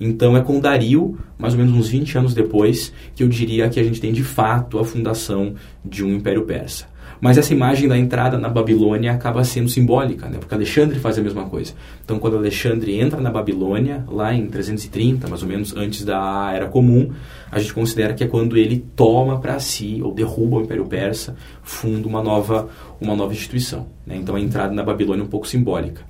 Então 0.00 0.34
é 0.34 0.40
com 0.40 0.58
Dario, 0.58 1.18
mais 1.36 1.52
ou 1.52 1.60
menos 1.60 1.74
uns 1.74 1.88
20 1.90 2.16
anos 2.16 2.32
depois, 2.32 2.90
que 3.14 3.22
eu 3.22 3.28
diria 3.28 3.68
que 3.68 3.78
a 3.78 3.84
gente 3.84 4.00
tem 4.00 4.14
de 4.14 4.24
fato 4.24 4.78
a 4.78 4.84
fundação 4.84 5.56
de 5.84 6.02
um 6.02 6.14
império 6.14 6.46
persa. 6.46 6.86
Mas 7.20 7.36
essa 7.36 7.52
imagem 7.52 7.86
da 7.86 7.98
entrada 7.98 8.38
na 8.38 8.48
Babilônia 8.48 9.12
acaba 9.12 9.44
sendo 9.44 9.68
simbólica, 9.68 10.26
né? 10.28 10.38
porque 10.38 10.54
Alexandre 10.54 10.98
faz 10.98 11.18
a 11.18 11.22
mesma 11.22 11.44
coisa. 11.44 11.74
Então, 12.02 12.18
quando 12.18 12.36
Alexandre 12.36 12.98
entra 12.98 13.20
na 13.20 13.30
Babilônia, 13.30 14.04
lá 14.08 14.32
em 14.32 14.46
330, 14.46 15.28
mais 15.28 15.42
ou 15.42 15.48
menos 15.48 15.76
antes 15.76 16.02
da 16.04 16.50
Era 16.54 16.66
Comum, 16.66 17.10
a 17.52 17.58
gente 17.58 17.74
considera 17.74 18.14
que 18.14 18.24
é 18.24 18.26
quando 18.26 18.56
ele 18.56 18.84
toma 18.96 19.38
para 19.38 19.58
si, 19.58 20.00
ou 20.02 20.14
derruba 20.14 20.56
o 20.56 20.62
Império 20.62 20.86
Persa, 20.86 21.36
funda 21.62 22.08
uma 22.08 22.22
nova, 22.22 22.68
uma 22.98 23.14
nova 23.14 23.32
instituição. 23.32 23.86
Né? 24.06 24.16
Então, 24.16 24.34
a 24.34 24.40
entrada 24.40 24.72
na 24.72 24.82
Babilônia 24.82 25.22
é 25.22 25.24
um 25.24 25.28
pouco 25.28 25.46
simbólica. 25.46 26.02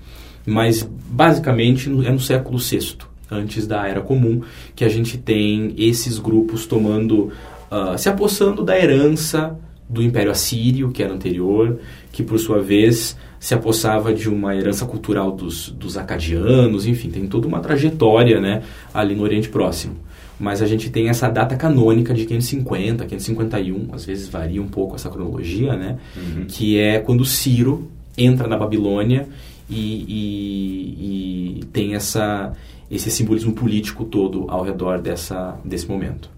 Mas, 0.46 0.82
basicamente, 0.82 1.88
é 1.88 2.10
no 2.12 2.20
século 2.20 2.58
VI, 2.58 2.98
antes 3.30 3.66
da 3.66 3.86
Era 3.86 4.00
Comum, 4.00 4.42
que 4.76 4.84
a 4.84 4.88
gente 4.88 5.18
tem 5.18 5.74
esses 5.76 6.18
grupos 6.18 6.66
tomando, 6.66 7.32
uh, 7.70 7.98
se 7.98 8.08
apossando 8.08 8.64
da 8.64 8.78
herança 8.78 9.58
do 9.90 10.02
Império 10.02 10.30
Assírio, 10.30 10.90
que 10.90 11.02
era 11.02 11.12
anterior, 11.12 11.80
que 12.12 12.22
por 12.22 12.38
sua 12.38 12.62
vez 12.62 13.16
se 13.40 13.54
apossava 13.54 14.14
de 14.14 14.28
uma 14.28 14.54
herança 14.54 14.86
cultural 14.86 15.32
dos, 15.32 15.70
dos 15.70 15.96
acadianos, 15.96 16.86
enfim, 16.86 17.10
tem 17.10 17.26
toda 17.26 17.48
uma 17.48 17.58
trajetória 17.58 18.40
né, 18.40 18.62
ali 18.94 19.16
no 19.16 19.22
Oriente 19.22 19.48
Próximo. 19.48 19.96
Mas 20.38 20.62
a 20.62 20.66
gente 20.66 20.88
tem 20.90 21.08
essa 21.08 21.28
data 21.28 21.56
canônica 21.56 22.14
de 22.14 22.24
550, 22.24 23.04
551, 23.04 23.88
às 23.92 24.04
vezes 24.04 24.28
varia 24.28 24.62
um 24.62 24.68
pouco 24.68 24.94
essa 24.94 25.10
cronologia, 25.10 25.76
né? 25.76 25.98
Uhum. 26.16 26.46
Que 26.48 26.78
é 26.78 26.98
quando 26.98 27.26
Ciro 27.26 27.90
entra 28.16 28.48
na 28.48 28.56
Babilônia 28.56 29.28
e, 29.68 30.04
e, 30.08 31.60
e 31.60 31.64
tem 31.66 31.94
essa, 31.94 32.52
esse 32.90 33.10
simbolismo 33.10 33.52
político 33.52 34.04
todo 34.04 34.46
ao 34.48 34.62
redor 34.62 35.00
dessa, 35.00 35.58
desse 35.62 35.86
momento. 35.86 36.30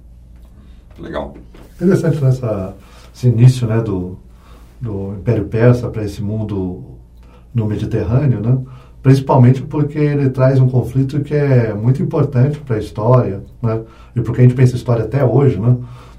Legal. 0.99 1.37
Interessante 1.76 2.23
nessa, 2.23 2.75
esse 3.14 3.28
início 3.28 3.66
né, 3.66 3.81
do, 3.81 4.19
do 4.81 5.14
Império 5.14 5.45
Persa 5.45 5.88
para 5.88 6.04
esse 6.04 6.23
mundo 6.23 6.85
no 7.54 7.66
Mediterrâneo, 7.66 8.40
né? 8.40 8.59
principalmente 9.02 9.62
porque 9.62 9.99
ele 9.99 10.31
traz 10.31 10.61
um 10.61 10.69
conflito 10.69 11.21
que 11.21 11.35
é 11.35 11.75
muito 11.75 12.02
importante 12.02 12.59
para 12.61 12.76
a 12.76 12.78
história, 12.78 13.42
né? 13.61 13.81
e 14.14 14.21
porque 14.21 14.40
a 14.40 14.45
gente 14.45 14.54
pensa 14.54 14.76
história 14.76 15.04
até 15.04 15.25
hoje, 15.25 15.59
né? 15.59 15.76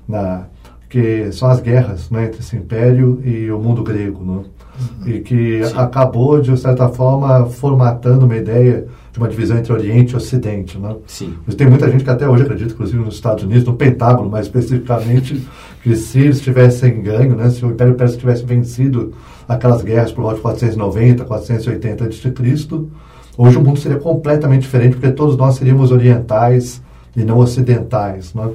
Na, 0.08 0.46
que 0.90 1.32
são 1.32 1.50
as 1.50 1.60
guerras 1.60 2.12
né, 2.12 2.26
entre 2.26 2.42
esse 2.42 2.56
império 2.56 3.20
e 3.26 3.50
o 3.50 3.58
mundo 3.58 3.82
grego, 3.82 4.24
né? 4.24 4.44
Uhum. 4.80 5.08
e 5.08 5.20
que 5.22 5.64
Sim. 5.64 5.74
acabou, 5.78 6.40
de 6.40 6.56
certa 6.56 6.88
forma, 6.88 7.46
formatando 7.48 8.26
uma 8.26 8.36
ideia 8.36 8.86
de 9.12 9.20
uma 9.20 9.28
divisão 9.28 9.58
entre 9.58 9.72
Oriente 9.72 10.14
e 10.14 10.16
Ocidente. 10.16 10.78
Né? 10.78 10.96
Sim. 11.08 11.34
Mas 11.46 11.56
tem 11.56 11.68
muita 11.68 11.90
gente 11.90 12.04
que 12.04 12.10
até 12.10 12.28
hoje 12.28 12.44
acredita, 12.44 12.74
inclusive 12.74 13.00
nos 13.04 13.16
Estados 13.16 13.44
Unidos, 13.44 13.64
no 13.64 13.74
Pentágono 13.74 14.30
mais 14.30 14.46
especificamente, 14.48 15.48
que 15.84 15.96
se 15.98 16.20
eles 16.20 16.40
tivessem 16.40 17.02
ganho, 17.02 17.36
né, 17.36 17.50
se 17.50 17.64
o 17.64 17.70
Império 17.70 17.94
Persa 17.96 18.18
tivesse 18.18 18.46
vencido 18.46 19.14
aquelas 19.48 19.82
guerras 19.84 20.14
por 20.14 20.22
volta 20.22 20.38
de 20.38 20.42
490, 20.42 21.26
480 21.26 22.06
a.C., 22.06 22.34
hoje 23.38 23.58
o 23.58 23.62
mundo 23.62 23.78
seria 23.78 24.00
completamente 24.00 24.62
diferente, 24.62 24.96
porque 24.96 25.12
todos 25.12 25.36
nós 25.36 25.56
seríamos 25.56 25.92
orientais 25.92 26.82
e 27.16 27.26
não 27.26 27.38
ocidentais. 27.38 28.34
Né? 28.34 28.50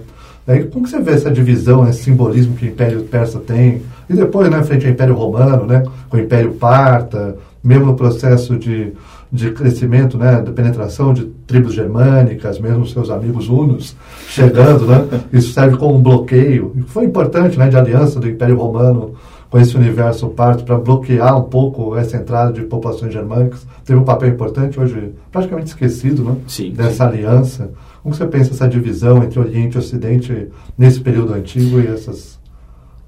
Daí, 0.46 0.64
como 0.64 0.84
que 0.84 0.90
você 0.90 1.00
vê 1.00 1.12
essa 1.12 1.30
divisão, 1.30 1.86
esse 1.86 2.04
simbolismo 2.04 2.56
que 2.56 2.64
o 2.64 2.68
Império 2.68 3.02
Persa 3.02 3.38
tem? 3.38 3.82
E 4.08 4.14
depois, 4.14 4.50
né, 4.50 4.62
frente 4.62 4.86
ao 4.86 4.92
Império 4.92 5.14
Romano, 5.14 5.66
né, 5.66 5.84
com 6.08 6.16
o 6.16 6.20
Império 6.20 6.54
Parta, 6.54 7.36
mesmo 7.62 7.94
processo 7.94 8.56
de, 8.56 8.94
de 9.30 9.50
crescimento, 9.50 10.16
né, 10.16 10.40
de 10.40 10.50
penetração 10.52 11.12
de 11.12 11.30
tribos 11.48 11.74
germânicas, 11.74 12.60
mesmo 12.60 12.86
seus 12.86 13.10
amigos 13.10 13.48
hunos 13.48 13.96
chegando, 14.28 14.86
né, 14.86 15.08
isso 15.32 15.52
serve 15.52 15.78
como 15.78 15.96
um 15.96 16.02
bloqueio. 16.02 16.72
E 16.76 16.82
foi 16.82 17.06
importante, 17.06 17.58
né, 17.58 17.68
de 17.68 17.76
aliança 17.76 18.20
do 18.20 18.28
Império 18.28 18.56
Romano 18.56 19.14
com 19.50 19.58
esse 19.58 19.74
universo 19.74 20.28
parto 20.28 20.62
para 20.62 20.76
bloquear 20.76 21.36
um 21.38 21.44
pouco 21.44 21.96
essa 21.96 22.18
entrada 22.18 22.52
de 22.52 22.62
populações 22.62 23.14
germânicas. 23.14 23.66
Teve 23.82 23.98
um 23.98 24.04
papel 24.04 24.28
importante, 24.28 24.78
hoje 24.78 25.12
praticamente 25.32 25.68
esquecido, 25.68 26.22
né? 26.22 26.36
Sim, 26.46 26.70
dessa 26.72 27.08
sim. 27.08 27.16
aliança. 27.16 27.70
Como 28.02 28.14
você 28.14 28.26
pensa 28.26 28.52
essa 28.52 28.68
divisão 28.68 29.24
entre 29.24 29.40
Oriente 29.40 29.76
e 29.76 29.78
Ocidente 29.78 30.48
nesse 30.76 31.00
período 31.00 31.32
antigo 31.32 31.80
e 31.80 31.86
essas... 31.86 32.38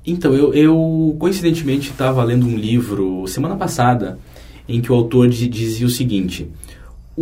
Então, 0.07 0.33
eu, 0.33 0.55
eu 0.55 1.15
coincidentemente 1.19 1.91
estava 1.91 2.25
lendo 2.25 2.47
um 2.47 2.57
livro 2.57 3.27
semana 3.27 3.55
passada 3.55 4.19
em 4.67 4.81
que 4.81 4.91
o 4.91 4.95
autor 4.95 5.29
dizia 5.29 5.87
o 5.87 5.91
seguinte: 5.91 6.51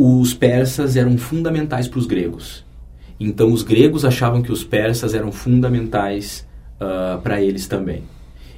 os 0.00 0.32
persas 0.32 0.94
eram 0.94 1.18
fundamentais 1.18 1.88
para 1.88 1.98
os 1.98 2.06
gregos. 2.06 2.64
Então, 3.18 3.52
os 3.52 3.64
gregos 3.64 4.04
achavam 4.04 4.40
que 4.40 4.52
os 4.52 4.62
persas 4.62 5.12
eram 5.12 5.32
fundamentais 5.32 6.46
uh, 6.80 7.20
para 7.20 7.42
eles 7.42 7.66
também. 7.66 8.04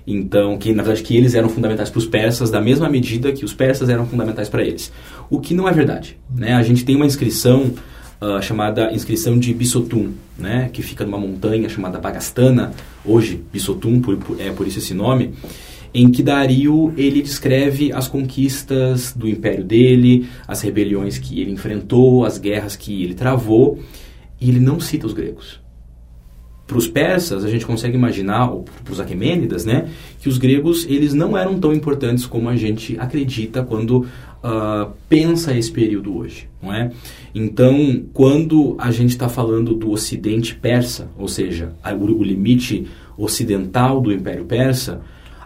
Então, 0.06 0.58
que 0.58 0.74
na 0.74 0.82
verdade 0.82 1.02
que 1.02 1.16
eles 1.16 1.34
eram 1.34 1.48
fundamentais 1.48 1.88
para 1.88 1.98
os 1.98 2.06
persas 2.06 2.50
da 2.50 2.60
mesma 2.60 2.90
medida 2.90 3.32
que 3.32 3.42
os 3.42 3.54
persas 3.54 3.88
eram 3.88 4.06
fundamentais 4.06 4.50
para 4.50 4.62
eles. 4.62 4.92
O 5.30 5.40
que 5.40 5.54
não 5.54 5.66
é 5.66 5.72
verdade. 5.72 6.18
Né? 6.30 6.52
A 6.52 6.62
gente 6.62 6.84
tem 6.84 6.94
uma 6.94 7.06
inscrição 7.06 7.72
uh, 8.20 8.42
chamada 8.42 8.92
inscrição 8.92 9.38
de 9.38 9.54
Bissotum, 9.54 10.12
né? 10.36 10.68
que 10.70 10.82
fica 10.82 11.06
numa 11.06 11.18
montanha 11.18 11.70
chamada 11.70 11.98
Bagastana, 11.98 12.72
hoje 13.02 13.42
Bissotum, 13.50 13.98
por, 14.02 14.14
por, 14.18 14.38
é 14.38 14.50
por 14.50 14.66
isso 14.66 14.78
esse 14.78 14.92
nome, 14.92 15.32
em 15.92 16.10
que 16.10 16.22
Dario 16.22 16.92
ele 16.96 17.22
descreve 17.22 17.92
as 17.92 18.08
conquistas 18.08 19.12
do 19.12 19.28
império 19.28 19.64
dele, 19.64 20.28
as 20.46 20.60
rebeliões 20.60 21.18
que 21.18 21.40
ele 21.40 21.50
enfrentou, 21.50 22.24
as 22.24 22.38
guerras 22.38 22.76
que 22.76 23.02
ele 23.02 23.14
travou, 23.14 23.78
e 24.40 24.48
ele 24.48 24.60
não 24.60 24.80
cita 24.80 25.06
os 25.06 25.12
gregos 25.12 25.60
para 26.70 26.78
os 26.78 26.86
persas, 26.86 27.44
a 27.44 27.50
gente 27.50 27.66
consegue 27.66 27.96
imaginar, 27.96 28.48
ou 28.48 28.62
para 28.84 28.92
os 28.92 29.00
aquemênidas, 29.00 29.64
né, 29.64 29.88
que 30.20 30.28
os 30.28 30.38
gregos 30.38 30.86
eles 30.88 31.12
não 31.12 31.36
eram 31.36 31.58
tão 31.58 31.72
importantes 31.72 32.24
como 32.24 32.48
a 32.48 32.54
gente 32.54 32.96
acredita 32.96 33.64
quando 33.64 34.02
uh, 34.04 34.92
pensa 35.08 35.52
esse 35.56 35.72
período 35.72 36.16
hoje, 36.16 36.48
não 36.62 36.72
é? 36.72 36.92
Então, 37.34 38.04
quando 38.12 38.76
a 38.78 38.92
gente 38.92 39.10
está 39.10 39.28
falando 39.28 39.74
do 39.74 39.90
Ocidente 39.90 40.54
persa, 40.54 41.10
ou 41.18 41.26
seja, 41.26 41.72
o 41.84 42.22
limite 42.22 42.86
ocidental 43.18 44.00
do 44.00 44.12
Império 44.12 44.44
Persa, 44.44 45.00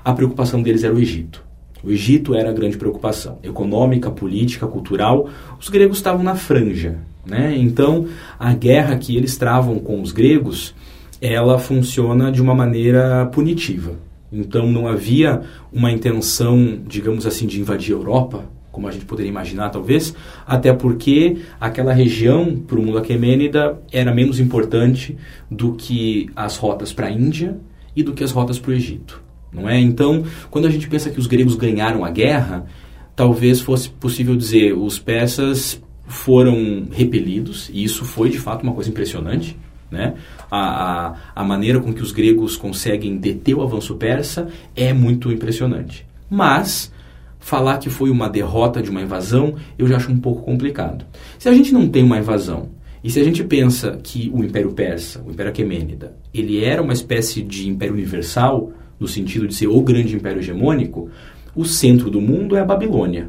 a 0.05 0.13
preocupação 0.13 0.63
deles 0.63 0.85
era 0.85 0.95
o 0.95 0.99
Egito. 0.99 1.43
O 1.83 1.91
Egito 1.91 2.35
era 2.35 2.51
a 2.51 2.53
grande 2.53 2.77
preocupação, 2.77 3.39
econômica, 3.43 4.11
política, 4.11 4.67
cultural. 4.67 5.29
Os 5.61 5.69
gregos 5.69 5.99
estavam 5.99 6.23
na 6.23 6.35
franja, 6.35 6.99
né? 7.27 7.55
Então, 7.57 8.07
a 8.39 8.53
guerra 8.55 8.97
que 8.97 9.17
eles 9.17 9.37
travam 9.37 9.79
com 9.79 10.01
os 10.01 10.13
gregos 10.13 10.75
ela 11.21 11.59
funciona 11.59 12.31
de 12.31 12.43
uma 12.43 12.55
maneira 12.55 13.27
punitiva. 13.27 13.93
Então 14.31 14.71
não 14.71 14.87
havia 14.87 15.43
uma 15.73 15.91
intenção, 15.91 16.81
digamos 16.87 17.27
assim, 17.27 17.47
de 17.47 17.61
invadir 17.61 17.95
a 17.95 17.99
Europa, 17.99 18.45
como 18.71 18.89
a 18.89 18.91
gente 18.91 19.07
poderia 19.07 19.31
imaginar 19.31 19.71
talvez, 19.71 20.15
até 20.47 20.73
porque 20.73 21.39
aquela 21.59 21.95
região 21.95 22.57
para 22.57 22.79
o 22.79 22.83
mundo 22.83 22.99
aquemênida 22.99 23.81
era 23.91 24.13
menos 24.13 24.39
importante 24.39 25.17
do 25.51 25.73
que 25.75 26.29
as 26.37 26.57
rotas 26.57 26.93
para 26.93 27.07
a 27.07 27.11
Índia 27.11 27.57
e 27.97 28.03
do 28.03 28.13
que 28.13 28.25
as 28.25 28.33
rotas 28.33 28.59
para 28.59 28.73
o 28.73 28.75
Egito, 28.75 29.23
não 29.55 29.69
é? 29.69 29.79
Então, 29.81 30.25
quando 30.51 30.67
a 30.67 30.71
gente 30.71 30.89
pensa 30.89 31.11
que 31.11 31.21
os 31.21 31.27
gregos 31.27 31.55
ganharam 31.55 32.05
a 32.05 32.11
guerra, 32.11 32.67
talvez 33.15 33.61
fosse 33.61 33.89
possível 33.89 34.35
dizer 34.35 34.77
os 34.77 34.99
persas 34.99 35.81
foram 36.07 36.87
repelidos 36.91 37.71
e 37.73 37.83
isso 37.85 38.05
foi 38.05 38.29
de 38.29 38.39
fato 38.39 38.63
uma 38.63 38.75
coisa 38.75 38.91
impressionante 38.91 39.57
né? 39.95 40.15
A, 40.51 40.59
a, 40.59 41.17
a, 41.37 41.45
maneira 41.45 41.81
com 41.81 41.93
que 41.93 42.03
os 42.03 42.13
gregos 42.13 42.57
conseguem 42.57 43.17
deter 43.17 43.55
o 43.55 43.63
avanço 43.63 43.95
persa 43.95 44.49
é 44.75 44.93
muito 44.93 45.33
impressionante. 45.33 46.07
Mas 46.29 46.93
falar 47.39 47.79
que 47.79 47.89
foi 47.89 48.11
uma 48.11 48.29
derrota 48.29 48.83
de 48.83 48.91
uma 48.91 49.03
invasão 49.03 49.55
eu 49.79 49.87
já 49.87 49.97
acho 49.97 50.11
um 50.11 50.19
pouco 50.19 50.43
complicado. 50.43 51.05
Se 51.39 51.49
a 51.49 51.53
gente 51.53 51.73
não 51.73 51.89
tem 51.89 52.03
uma 52.03 52.19
invasão 52.19 52.71
e 53.03 53.11
se 53.11 53.21
a 53.21 53.25
gente 53.25 53.45
pensa 53.45 53.99
que 54.03 54.31
o 54.35 54.43
Império 54.43 54.73
Persa, 54.73 55.23
o 55.25 55.31
Império 55.31 55.53
Aquemênida, 55.53 56.17
ele 56.33 56.65
era 56.65 56.83
uma 56.83 56.93
espécie 56.93 57.43
de 57.43 57.69
império 57.69 57.95
universal, 57.95 58.73
no 59.05 59.09
sentido 59.09 59.47
de 59.47 59.55
ser 59.55 59.67
o 59.67 59.81
grande 59.83 60.17
império 60.17 60.41
hegemônico, 60.41 61.11
o 61.55 61.65
centro 61.65 62.11
do 62.11 62.21
mundo 62.21 62.57
é 62.57 62.61
a 62.61 62.65
Babilônia. 62.65 63.29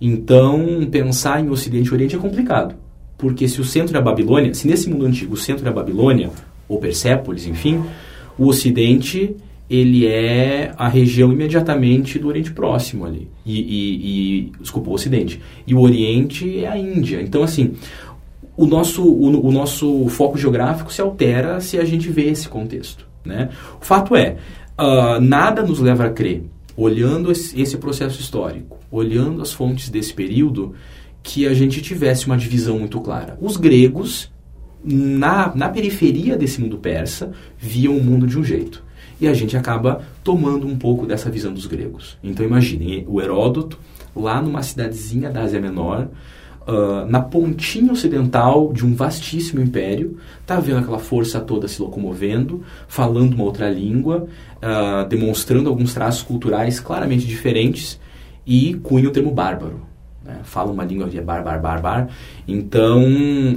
Então, 0.00 0.88
pensar 0.90 1.44
em 1.44 1.50
Ocidente 1.50 1.90
e 1.90 1.92
Oriente 1.92 2.16
é 2.16 2.18
complicado. 2.18 2.74
Porque 3.18 3.46
se 3.46 3.60
o 3.60 3.64
centro 3.64 3.94
é 3.94 4.00
a 4.00 4.02
Babilônia, 4.02 4.54
se 4.54 4.66
nesse 4.66 4.88
mundo 4.88 5.04
antigo 5.04 5.34
o 5.34 5.36
centro 5.36 5.66
é 5.66 5.68
a 5.70 5.72
Babilônia, 5.72 6.30
ou 6.66 6.78
Persépolis, 6.78 7.46
enfim, 7.46 7.82
o 8.38 8.46
Ocidente 8.46 9.36
ele 9.68 10.06
é 10.06 10.72
a 10.78 10.88
região 10.88 11.32
imediatamente 11.32 12.18
do 12.18 12.28
Oriente 12.28 12.52
Próximo 12.52 13.04
ali. 13.04 13.28
E, 13.44 13.60
e, 13.60 14.46
e, 14.48 14.52
desculpa, 14.60 14.90
o 14.90 14.94
Ocidente. 14.94 15.40
E 15.66 15.74
o 15.74 15.80
Oriente 15.80 16.64
é 16.64 16.68
a 16.68 16.78
Índia. 16.78 17.20
Então, 17.20 17.42
assim, 17.42 17.74
o 18.56 18.64
nosso, 18.64 19.02
o, 19.02 19.46
o 19.46 19.52
nosso 19.52 20.08
foco 20.08 20.38
geográfico 20.38 20.92
se 20.92 21.02
altera 21.02 21.60
se 21.60 21.78
a 21.78 21.84
gente 21.84 22.08
vê 22.08 22.30
esse 22.30 22.48
contexto. 22.48 23.06
Né? 23.26 23.50
O 23.80 23.84
fato 23.84 24.14
é, 24.14 24.36
uh, 24.78 25.20
nada 25.20 25.62
nos 25.62 25.80
leva 25.80 26.06
a 26.06 26.10
crer, 26.10 26.44
olhando 26.76 27.30
esse, 27.30 27.76
processo 27.78 28.20
histórico, 28.20 28.78
olhando 28.90 29.42
as 29.42 29.52
fontes 29.52 29.88
desse 29.88 30.12
período, 30.12 30.74
que 31.22 31.46
a 31.46 31.54
gente 31.54 31.82
tivesse 31.82 32.26
uma 32.26 32.36
divisão 32.36 32.78
muito 32.78 33.00
clara. 33.00 33.36
Os 33.40 33.56
gregos, 33.56 34.30
na, 34.84 35.54
na 35.54 35.68
periferia 35.68 36.36
desse 36.36 36.60
mundo 36.60 36.78
persa, 36.78 37.32
viam 37.58 37.96
o 37.96 38.04
mundo 38.04 38.26
de 38.26 38.38
um 38.38 38.44
jeito. 38.44 38.84
E 39.20 39.26
a 39.26 39.32
gente 39.32 39.56
acaba 39.56 40.02
tomando 40.22 40.66
um 40.66 40.76
pouco 40.76 41.06
dessa 41.06 41.30
visão 41.30 41.52
dos 41.52 41.66
gregos. 41.66 42.18
Então 42.22 42.44
imaginem, 42.44 43.04
o 43.08 43.20
Heródoto, 43.20 43.78
lá 44.14 44.40
numa 44.40 44.62
cidadezinha 44.62 45.30
da 45.30 45.42
Ásia 45.42 45.60
Menor, 45.60 46.08
Uh, 46.66 47.06
na 47.08 47.20
pontinha 47.20 47.92
ocidental 47.92 48.72
de 48.72 48.84
um 48.84 48.92
vastíssimo 48.92 49.62
império, 49.62 50.16
está 50.40 50.58
vendo 50.58 50.78
aquela 50.78 50.98
força 50.98 51.40
toda 51.40 51.68
se 51.68 51.80
locomovendo, 51.80 52.62
falando 52.88 53.34
uma 53.34 53.44
outra 53.44 53.70
língua, 53.70 54.26
uh, 54.56 55.08
demonstrando 55.08 55.68
alguns 55.68 55.94
traços 55.94 56.22
culturais 56.22 56.80
claramente 56.80 57.24
diferentes 57.24 58.00
e 58.44 58.74
cunha 58.82 59.08
o 59.08 59.12
termo 59.12 59.30
bárbaro 59.30 59.86
né? 60.26 60.40
fala 60.42 60.72
uma 60.72 60.84
língua 60.84 61.08
que 61.08 61.18
é 61.18 61.22
bar, 61.22 61.42
bar, 61.42 61.60
bar, 61.60 61.80
bar. 61.80 62.08
Então, 62.46 63.04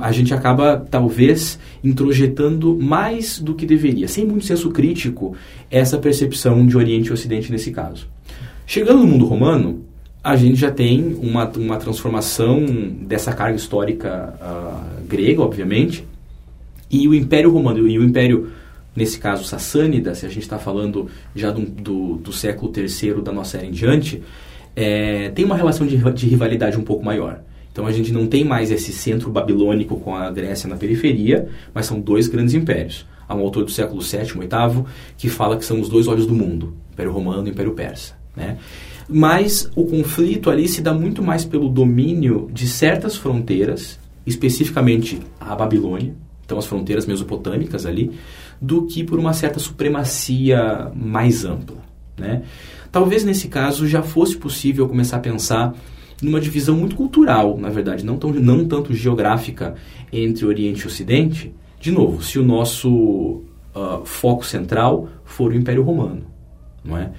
a 0.02 0.12
gente 0.12 0.34
acaba, 0.34 0.86
talvez, 0.90 1.60
introjetando 1.84 2.78
mais 2.78 3.40
do 3.40 3.56
que 3.56 3.66
deveria, 3.66 4.08
sem 4.08 4.26
muito 4.26 4.46
senso 4.46 4.70
crítico, 4.70 5.36
essa 5.70 5.98
percepção 5.98 6.66
de 6.66 6.78
Oriente 6.78 7.10
e 7.10 7.14
Ocidente 7.14 7.52
nesse 7.52 7.72
caso. 7.72 8.08
Chegando 8.66 9.00
no 9.00 9.08
mundo 9.08 9.26
romano, 9.26 9.84
a 10.24 10.36
gente 10.36 10.58
já 10.58 10.70
tem 10.70 11.18
uma, 11.22 11.48
uma 11.50 11.78
transformação 11.78 12.66
dessa 13.02 13.34
carga 13.34 13.56
histórica 13.56 14.34
uh, 14.42 15.08
grega, 15.08 15.42
obviamente, 15.42 16.06
e 16.92 17.08
o 17.08 17.14
Império 17.14 17.52
Romano 17.52 17.88
e 17.88 17.98
o 17.98 18.04
Império, 18.04 18.52
nesse 18.96 19.20
caso, 19.20 19.44
Sassânida, 19.44 20.14
se 20.16 20.26
a 20.26 20.30
gente 20.30 20.44
está 20.44 20.60
falando 20.60 21.08
já 21.36 21.52
do, 21.52 21.62
do, 21.62 22.16
do 22.16 22.34
século 22.34 22.72
III 22.76 23.22
da 23.22 23.32
nossa 23.32 23.58
era 23.58 23.66
em 23.66 23.72
diante, 23.72 24.22
é, 24.76 25.30
tem 25.30 25.46
uma 25.46 25.56
relação 25.56 25.88
de, 25.88 25.98
de 26.14 26.28
rivalidade 26.28 26.78
um 26.78 26.84
pouco 26.84 27.06
maior. 27.06 27.42
Então 27.72 27.86
a 27.86 27.92
gente 27.92 28.12
não 28.12 28.28
tem 28.28 28.44
mais 28.44 28.72
esse 28.72 28.92
centro 28.92 29.30
babilônico 29.30 30.00
com 30.00 30.16
a 30.16 30.30
Grécia 30.32 30.68
na 30.68 30.76
periferia, 30.76 31.48
mas 31.74 31.86
são 31.86 32.00
dois 32.00 32.28
grandes 32.28 32.54
impérios. 32.54 33.06
Há 33.28 33.36
um 33.36 33.42
autor 33.42 33.64
do 33.64 33.72
século 33.72 34.02
VII, 34.02 34.24
VIII, 34.24 34.84
que 35.18 35.30
fala 35.30 35.56
que 35.56 35.64
são 35.64 35.80
os 35.80 35.88
dois 35.88 36.08
olhos 36.08 36.26
do 36.26 36.34
mundo, 36.34 36.74
Império 36.92 37.12
Romano 37.12 37.48
e 37.48 37.52
Império 37.52 37.74
Persa. 37.74 38.16
Né? 38.36 38.58
Mas 39.10 39.70
o 39.76 39.86
conflito 39.86 40.50
ali 40.50 40.68
se 40.68 40.82
dá 40.82 40.94
muito 40.94 41.24
mais 41.24 41.44
pelo 41.44 41.68
domínio 41.68 42.48
de 42.54 42.68
certas 42.68 43.18
fronteiras, 43.18 44.00
especificamente 44.26 45.20
a 45.40 45.56
Babilônia, 45.56 46.14
então 46.46 46.60
as 46.60 46.68
fronteiras 46.68 47.08
mesopotâmicas 47.08 47.88
ali, 47.88 48.12
do 48.62 48.86
que 48.86 49.04
por 49.04 49.18
uma 49.18 49.34
certa 49.34 49.60
supremacia 49.60 50.92
mais 50.96 51.44
ampla. 51.44 51.78
Né? 52.18 52.44
Talvez 52.92 53.24
nesse 53.24 53.48
caso 53.48 53.88
já 53.88 54.04
fosse 54.04 54.38
possível 54.38 54.88
começar 54.88 55.18
a 55.18 55.22
pensar 55.22 55.74
numa 56.22 56.40
divisão 56.40 56.76
muito 56.76 56.96
cultural, 56.96 57.58
na 57.58 57.70
verdade, 57.70 58.06
não, 58.06 58.18
tão, 58.18 58.32
não 58.32 58.68
tanto 58.68 58.94
geográfica 58.94 59.76
entre 60.12 60.46
Oriente 60.46 60.82
e 60.82 60.88
Ocidente. 60.88 61.54
De 61.80 61.92
novo, 61.92 62.22
se 62.22 62.38
o 62.38 62.44
nosso 62.44 62.90
uh, 63.74 64.04
foco 64.04 64.46
central 64.46 65.08
for 65.24 65.52
o 65.52 65.56
Império 65.56 65.82
Romano, 65.82 66.24
não 66.84 66.98
é? 66.98 67.12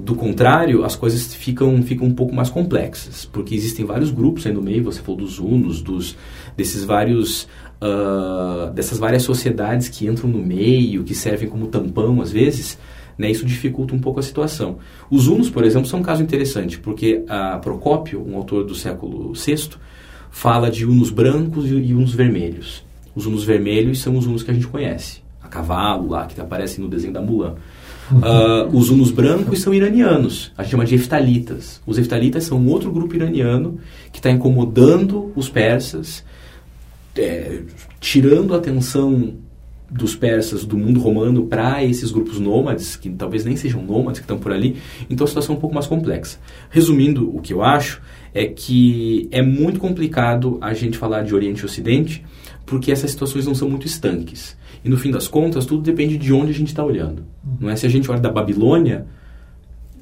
Do 0.00 0.14
contrário, 0.14 0.84
as 0.84 0.94
coisas 0.94 1.34
ficam, 1.34 1.82
ficam 1.82 2.06
um 2.06 2.14
pouco 2.14 2.32
mais 2.32 2.48
complexas, 2.48 3.24
porque 3.24 3.52
existem 3.52 3.84
vários 3.84 4.12
grupos 4.12 4.46
aí 4.46 4.52
no 4.52 4.62
meio, 4.62 4.84
você 4.84 5.00
falou 5.02 5.20
dos 5.20 5.40
hunos, 5.40 5.82
dos, 5.82 6.16
desses 6.56 6.84
vários, 6.84 7.48
uh, 7.82 8.70
dessas 8.72 8.96
várias 8.96 9.24
sociedades 9.24 9.88
que 9.88 10.06
entram 10.06 10.30
no 10.30 10.38
meio, 10.38 11.02
que 11.02 11.16
servem 11.16 11.48
como 11.48 11.66
tampão 11.66 12.22
às 12.22 12.30
vezes, 12.30 12.78
né, 13.18 13.28
isso 13.28 13.44
dificulta 13.44 13.92
um 13.92 13.98
pouco 13.98 14.20
a 14.20 14.22
situação. 14.22 14.78
Os 15.10 15.26
hunos, 15.26 15.50
por 15.50 15.64
exemplo, 15.64 15.88
são 15.88 15.98
um 15.98 16.04
caso 16.04 16.22
interessante, 16.22 16.78
porque 16.78 17.24
a 17.28 17.58
Procópio, 17.58 18.24
um 18.24 18.36
autor 18.36 18.64
do 18.64 18.76
século 18.76 19.32
VI, 19.34 19.70
fala 20.30 20.70
de 20.70 20.86
hunos 20.86 21.10
brancos 21.10 21.68
e 21.68 21.92
hunos 21.92 22.14
vermelhos. 22.14 22.84
Os 23.16 23.26
hunos 23.26 23.42
vermelhos 23.42 23.98
são 23.98 24.16
os 24.16 24.26
hunos 24.26 24.44
que 24.44 24.50
a 24.52 24.54
gente 24.54 24.68
conhece, 24.68 25.22
a 25.42 25.48
cavalo 25.48 26.08
lá, 26.08 26.26
que 26.26 26.40
aparece 26.40 26.80
no 26.80 26.86
desenho 26.86 27.12
da 27.12 27.20
Mulan. 27.20 27.56
Uh, 28.10 28.74
os 28.74 28.88
hunos 28.88 29.10
brancos 29.10 29.60
são 29.60 29.74
iranianos, 29.74 30.50
a 30.56 30.62
gente 30.62 30.70
chama 30.70 30.84
de 30.84 30.94
eftalitas. 30.94 31.80
Os 31.86 31.98
eftalitas 31.98 32.44
são 32.44 32.66
outro 32.66 32.90
grupo 32.90 33.14
iraniano 33.14 33.78
que 34.10 34.18
está 34.18 34.30
incomodando 34.30 35.30
os 35.36 35.48
persas, 35.48 36.24
é, 37.16 37.60
tirando 38.00 38.54
a 38.54 38.56
atenção 38.56 39.34
dos 39.90 40.14
persas, 40.14 40.64
do 40.64 40.76
mundo 40.76 41.00
romano, 41.00 41.46
para 41.46 41.82
esses 41.82 42.10
grupos 42.10 42.38
nômades, 42.38 42.94
que 42.94 43.08
talvez 43.10 43.44
nem 43.44 43.56
sejam 43.56 43.82
nômades 43.82 44.20
que 44.20 44.24
estão 44.24 44.38
por 44.38 44.52
ali, 44.52 44.76
então 45.08 45.24
a 45.24 45.28
situação 45.28 45.54
é 45.54 45.58
um 45.58 45.60
pouco 45.60 45.74
mais 45.74 45.86
complexa. 45.86 46.38
Resumindo, 46.70 47.34
o 47.34 47.40
que 47.40 47.52
eu 47.52 47.62
acho 47.62 48.02
é 48.34 48.46
que 48.46 49.28
é 49.30 49.40
muito 49.40 49.80
complicado 49.80 50.58
a 50.60 50.74
gente 50.74 50.98
falar 50.98 51.22
de 51.22 51.34
Oriente 51.34 51.62
e 51.62 51.64
Ocidente, 51.64 52.24
porque 52.66 52.92
essas 52.92 53.10
situações 53.10 53.46
não 53.46 53.54
são 53.54 53.68
muito 53.68 53.86
estanques. 53.86 54.56
E 54.88 54.90
no 54.90 54.96
fim 54.96 55.10
das 55.10 55.28
contas, 55.28 55.66
tudo 55.66 55.82
depende 55.82 56.16
de 56.16 56.32
onde 56.32 56.50
a 56.50 56.54
gente 56.54 56.68
está 56.68 56.82
olhando. 56.82 57.22
Não 57.60 57.68
é 57.68 57.76
se 57.76 57.84
a 57.84 57.90
gente 57.90 58.10
olha 58.10 58.20
da 58.20 58.30
Babilônia, 58.30 59.04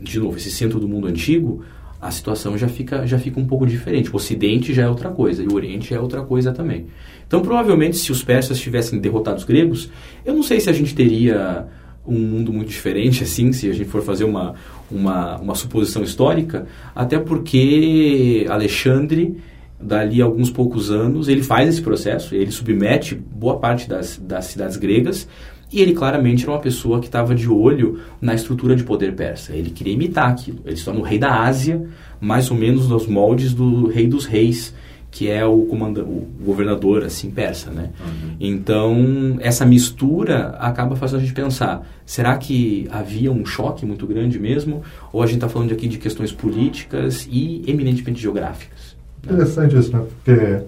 de 0.00 0.20
novo, 0.20 0.36
esse 0.36 0.48
centro 0.48 0.78
do 0.78 0.86
mundo 0.86 1.08
antigo, 1.08 1.64
a 2.00 2.08
situação 2.12 2.56
já 2.56 2.68
fica, 2.68 3.04
já 3.04 3.18
fica 3.18 3.40
um 3.40 3.46
pouco 3.46 3.66
diferente. 3.66 4.12
O 4.12 4.14
Ocidente 4.14 4.72
já 4.72 4.84
é 4.84 4.88
outra 4.88 5.10
coisa 5.10 5.42
e 5.42 5.48
o 5.48 5.54
Oriente 5.54 5.92
é 5.92 5.98
outra 5.98 6.22
coisa 6.22 6.52
também. 6.52 6.86
Então, 7.26 7.42
provavelmente, 7.42 7.96
se 7.96 8.12
os 8.12 8.22
persas 8.22 8.60
tivessem 8.60 9.00
derrotado 9.00 9.38
os 9.38 9.44
gregos, 9.44 9.90
eu 10.24 10.32
não 10.32 10.44
sei 10.44 10.60
se 10.60 10.70
a 10.70 10.72
gente 10.72 10.94
teria 10.94 11.66
um 12.06 12.20
mundo 12.20 12.52
muito 12.52 12.68
diferente, 12.68 13.24
assim, 13.26 13.52
se 13.52 13.68
a 13.68 13.72
gente 13.72 13.90
for 13.90 14.02
fazer 14.02 14.22
uma, 14.22 14.54
uma, 14.88 15.36
uma 15.38 15.54
suposição 15.56 16.04
histórica, 16.04 16.64
até 16.94 17.18
porque 17.18 18.46
Alexandre, 18.48 19.36
dali 19.80 20.22
a 20.22 20.24
alguns 20.24 20.50
poucos 20.50 20.90
anos, 20.90 21.28
ele 21.28 21.42
faz 21.42 21.68
esse 21.68 21.82
processo, 21.82 22.34
ele 22.34 22.50
submete 22.50 23.14
boa 23.14 23.58
parte 23.58 23.88
das, 23.88 24.16
das 24.18 24.46
cidades 24.46 24.76
gregas, 24.76 25.28
e 25.72 25.80
ele 25.80 25.94
claramente 25.94 26.44
era 26.44 26.52
uma 26.52 26.60
pessoa 26.60 27.00
que 27.00 27.06
estava 27.06 27.34
de 27.34 27.48
olho 27.48 28.00
na 28.20 28.34
estrutura 28.34 28.76
de 28.76 28.84
poder 28.84 29.14
persa. 29.14 29.52
Ele 29.52 29.70
queria 29.70 29.94
imitar 29.94 30.28
aquilo. 30.28 30.60
Ele 30.64 30.76
se 30.76 30.84
torna 30.84 31.00
o 31.00 31.02
rei 31.02 31.18
da 31.18 31.42
Ásia, 31.42 31.88
mais 32.20 32.50
ou 32.50 32.56
menos 32.56 32.88
nos 32.88 33.06
moldes 33.06 33.52
do 33.52 33.88
rei 33.88 34.06
dos 34.06 34.26
reis, 34.26 34.72
que 35.10 35.28
é 35.28 35.44
o, 35.44 35.62
comanda 35.62 36.02
o 36.04 36.28
governador 36.44 37.02
assim 37.04 37.30
persa, 37.30 37.70
né? 37.70 37.90
Uhum. 37.98 38.36
Então 38.38 39.38
essa 39.40 39.64
mistura 39.64 40.50
acaba 40.60 40.94
fazendo 40.94 41.20
a 41.20 41.22
gente 41.22 41.34
pensar: 41.34 41.86
será 42.04 42.36
que 42.36 42.86
havia 42.90 43.32
um 43.32 43.44
choque 43.44 43.84
muito 43.84 44.06
grande 44.06 44.38
mesmo, 44.38 44.82
ou 45.12 45.22
a 45.22 45.26
gente 45.26 45.36
está 45.36 45.48
falando 45.48 45.72
aqui 45.72 45.88
de 45.88 45.98
questões 45.98 46.32
políticas 46.32 47.26
e 47.30 47.62
eminentemente 47.66 48.20
geográficas? 48.20 48.95
Interessante 49.32 49.76
isso, 49.76 49.92
né? 49.92 50.02
Porque 50.24 50.62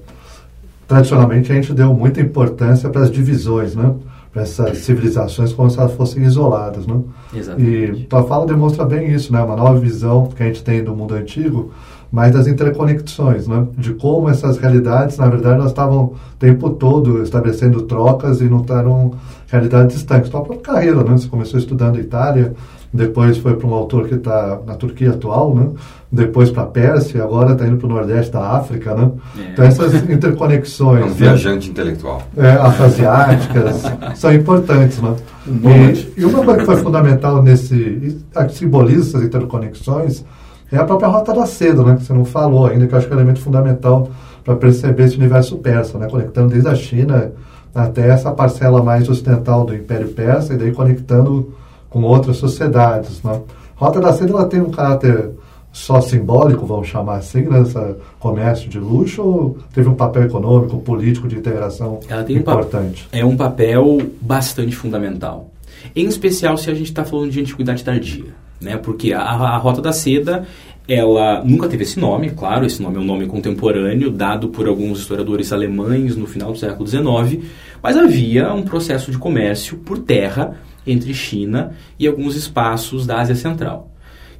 tradicionalmente 0.87 1.53
a 1.53 1.55
gente 1.55 1.73
deu 1.73 1.94
muita 1.94 2.21
importância 2.21 2.88
para 2.88 3.03
as 3.03 3.11
divisões, 3.11 3.75
né? 3.75 3.94
para 4.33 4.42
essas 4.42 4.79
civilizações 4.79 5.53
como 5.53 5.71
se 5.71 5.79
elas 5.79 5.92
fossem 5.94 6.23
isoladas, 6.23 6.87
né? 6.87 7.01
Exatamente. 7.35 8.03
E 8.03 8.05
tua 8.05 8.23
fala 8.25 8.47
demonstra 8.47 8.85
bem 8.85 9.12
isso, 9.12 9.33
né? 9.33 9.42
Uma 9.42 9.57
nova 9.57 9.79
visão 9.79 10.27
que 10.27 10.42
a 10.42 10.47
gente 10.47 10.62
tem 10.62 10.85
do 10.85 10.94
mundo 10.94 11.14
antigo, 11.14 11.73
mas 12.11 12.33
das 12.33 12.47
interconexões, 12.47 13.47
né? 13.47 13.66
De 13.77 13.94
como 13.94 14.29
essas 14.29 14.59
realidades, 14.59 15.16
na 15.18 15.29
verdade, 15.29 15.57
elas 15.57 15.71
estavam 15.71 16.05
o 16.05 16.16
tempo 16.38 16.71
todo 16.71 17.23
estabelecendo 17.23 17.83
trocas 17.83 18.40
e 18.40 18.44
não 18.44 18.64
eram 18.68 19.14
realidades 19.49 19.97
distantes. 19.97 20.31
Tua 20.31 20.42
própria 20.42 20.75
carreira, 20.75 21.03
né? 21.03 21.12
Você 21.12 21.29
começou 21.29 21.59
estudando 21.59 21.99
Itália, 21.99 22.55
depois 22.92 23.37
foi 23.38 23.55
para 23.55 23.66
um 23.66 23.74
autor 23.74 24.09
que 24.09 24.14
está 24.14 24.61
na 24.66 24.74
Turquia 24.74 25.11
atual, 25.11 25.55
né? 25.55 25.70
depois 26.11 26.51
para 26.51 26.62
a 26.62 26.66
Pérsia, 26.66 27.22
agora 27.22 27.53
está 27.53 27.66
indo 27.66 27.77
para 27.77 27.87
o 27.87 27.90
Nordeste 27.90 28.33
da 28.33 28.57
África. 28.57 28.94
Né? 28.94 29.11
É. 29.38 29.53
Então, 29.53 29.64
essas 29.64 29.94
interconexões. 30.09 31.03
É 31.03 31.05
um 31.05 31.12
viajante 31.12 31.66
né? 31.66 31.72
intelectual. 31.72 32.22
É, 32.37 32.53
afroasiáticas 32.53 33.83
são 34.16 34.33
importantes. 34.33 35.01
Né? 35.01 35.14
E, 35.46 36.20
e, 36.20 36.24
uma 36.24 36.42
coisa 36.42 36.61
que 36.61 36.66
foi 36.66 36.77
fundamental 36.77 37.42
nesse. 37.42 38.18
que 38.35 38.55
simboliza 38.55 39.09
essas 39.09 39.22
interconexões 39.22 40.24
é 40.70 40.77
a 40.77 40.85
própria 40.85 41.09
Rota 41.09 41.33
da 41.33 41.46
Seda, 41.46 41.83
né? 41.83 41.96
que 41.96 42.05
você 42.05 42.12
não 42.12 42.24
falou 42.24 42.66
ainda, 42.66 42.87
que 42.87 42.94
eu 42.94 42.98
acho 42.98 43.07
que 43.07 43.12
é 43.12 43.16
um 43.16 43.20
elemento 43.20 43.40
fundamental 43.40 44.11
para 44.44 44.57
perceber 44.57 45.05
esse 45.05 45.16
universo 45.16 45.57
persa, 45.59 45.98
né? 45.98 46.09
conectando 46.09 46.48
desde 46.48 46.68
a 46.68 46.74
China 46.74 47.33
até 47.74 48.09
essa 48.09 48.31
parcela 48.33 48.83
mais 48.83 49.09
ocidental 49.09 49.64
do 49.64 49.74
Império 49.74 50.09
Persa 50.09 50.55
e 50.55 50.57
daí 50.57 50.72
conectando 50.72 51.55
com 51.88 52.03
outras 52.03 52.37
sociedades. 52.37 53.22
Né? 53.22 53.40
Rota 53.74 54.01
da 54.01 54.12
Seda 54.12 54.33
ela 54.33 54.46
tem 54.46 54.61
um 54.61 54.70
caráter 54.70 55.31
só 55.72 56.01
simbólico, 56.01 56.66
vamos 56.66 56.88
chamar 56.88 57.16
assim, 57.16 57.42
né? 57.42 57.62
comércio 58.18 58.68
de 58.68 58.79
luxo, 58.79 59.22
ou 59.22 59.59
teve 59.72 59.88
um 59.88 59.94
papel 59.94 60.24
econômico, 60.24 60.79
político 60.81 61.29
de 61.29 61.37
integração 61.37 62.01
importante? 62.38 63.09
Um 63.12 63.18
é 63.18 63.24
um 63.24 63.37
papel 63.37 63.98
bastante 64.20 64.74
fundamental. 64.74 65.51
Em 65.94 66.07
especial 66.07 66.57
se 66.57 66.70
a 66.70 66.74
gente 66.74 66.88
está 66.88 67.05
falando 67.05 67.31
de 67.31 67.40
antiguidade 67.40 67.85
tardia, 67.85 68.35
né? 68.61 68.77
porque 68.77 69.12
a, 69.12 69.20
a 69.20 69.57
Rota 69.59 69.81
da 69.81 69.92
Seda 69.92 70.46
ela 70.88 71.44
nunca 71.44 71.68
teve 71.68 71.83
esse 71.83 72.01
nome, 72.01 72.31
claro, 72.31 72.64
esse 72.64 72.81
nome 72.81 72.96
é 72.96 73.01
um 73.01 73.05
nome 73.05 73.27
contemporâneo, 73.27 74.11
dado 74.11 74.48
por 74.48 74.66
alguns 74.66 75.01
historiadores 75.01 75.53
alemães 75.53 76.16
no 76.16 76.27
final 76.27 76.51
do 76.51 76.59
século 76.59 76.88
XIX, 76.88 77.44
mas 77.83 77.94
havia 77.94 78.55
um 78.55 78.62
processo 78.62 79.11
de 79.11 79.18
comércio 79.18 79.77
por 79.77 79.98
terra 79.98 80.57
entre 80.90 81.12
China 81.14 81.72
e 81.98 82.07
alguns 82.07 82.35
espaços 82.35 83.07
da 83.07 83.20
Ásia 83.20 83.35
Central. 83.35 83.92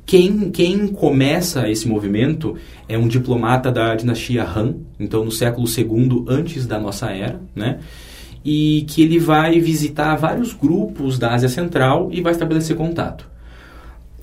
Quem, 0.09 0.51
quem 0.51 0.89
começa 0.89 1.69
esse 1.69 1.87
movimento 1.87 2.57
é 2.89 2.97
um 2.97 3.07
diplomata 3.07 3.71
da 3.71 3.95
dinastia 3.95 4.43
Han, 4.43 4.77
então 4.99 5.23
no 5.23 5.31
século 5.31 5.69
II 5.69 6.25
antes 6.27 6.67
da 6.67 6.79
nossa 6.79 7.11
era, 7.11 7.39
né? 7.55 7.81
E 8.43 8.87
que 8.89 9.03
ele 9.03 9.19
vai 9.19 9.61
visitar 9.61 10.17
vários 10.17 10.55
grupos 10.55 11.19
da 11.19 11.35
Ásia 11.35 11.51
Central 11.51 12.09
e 12.11 12.23
vai 12.23 12.33
estabelecer 12.33 12.75
contato. 12.75 13.29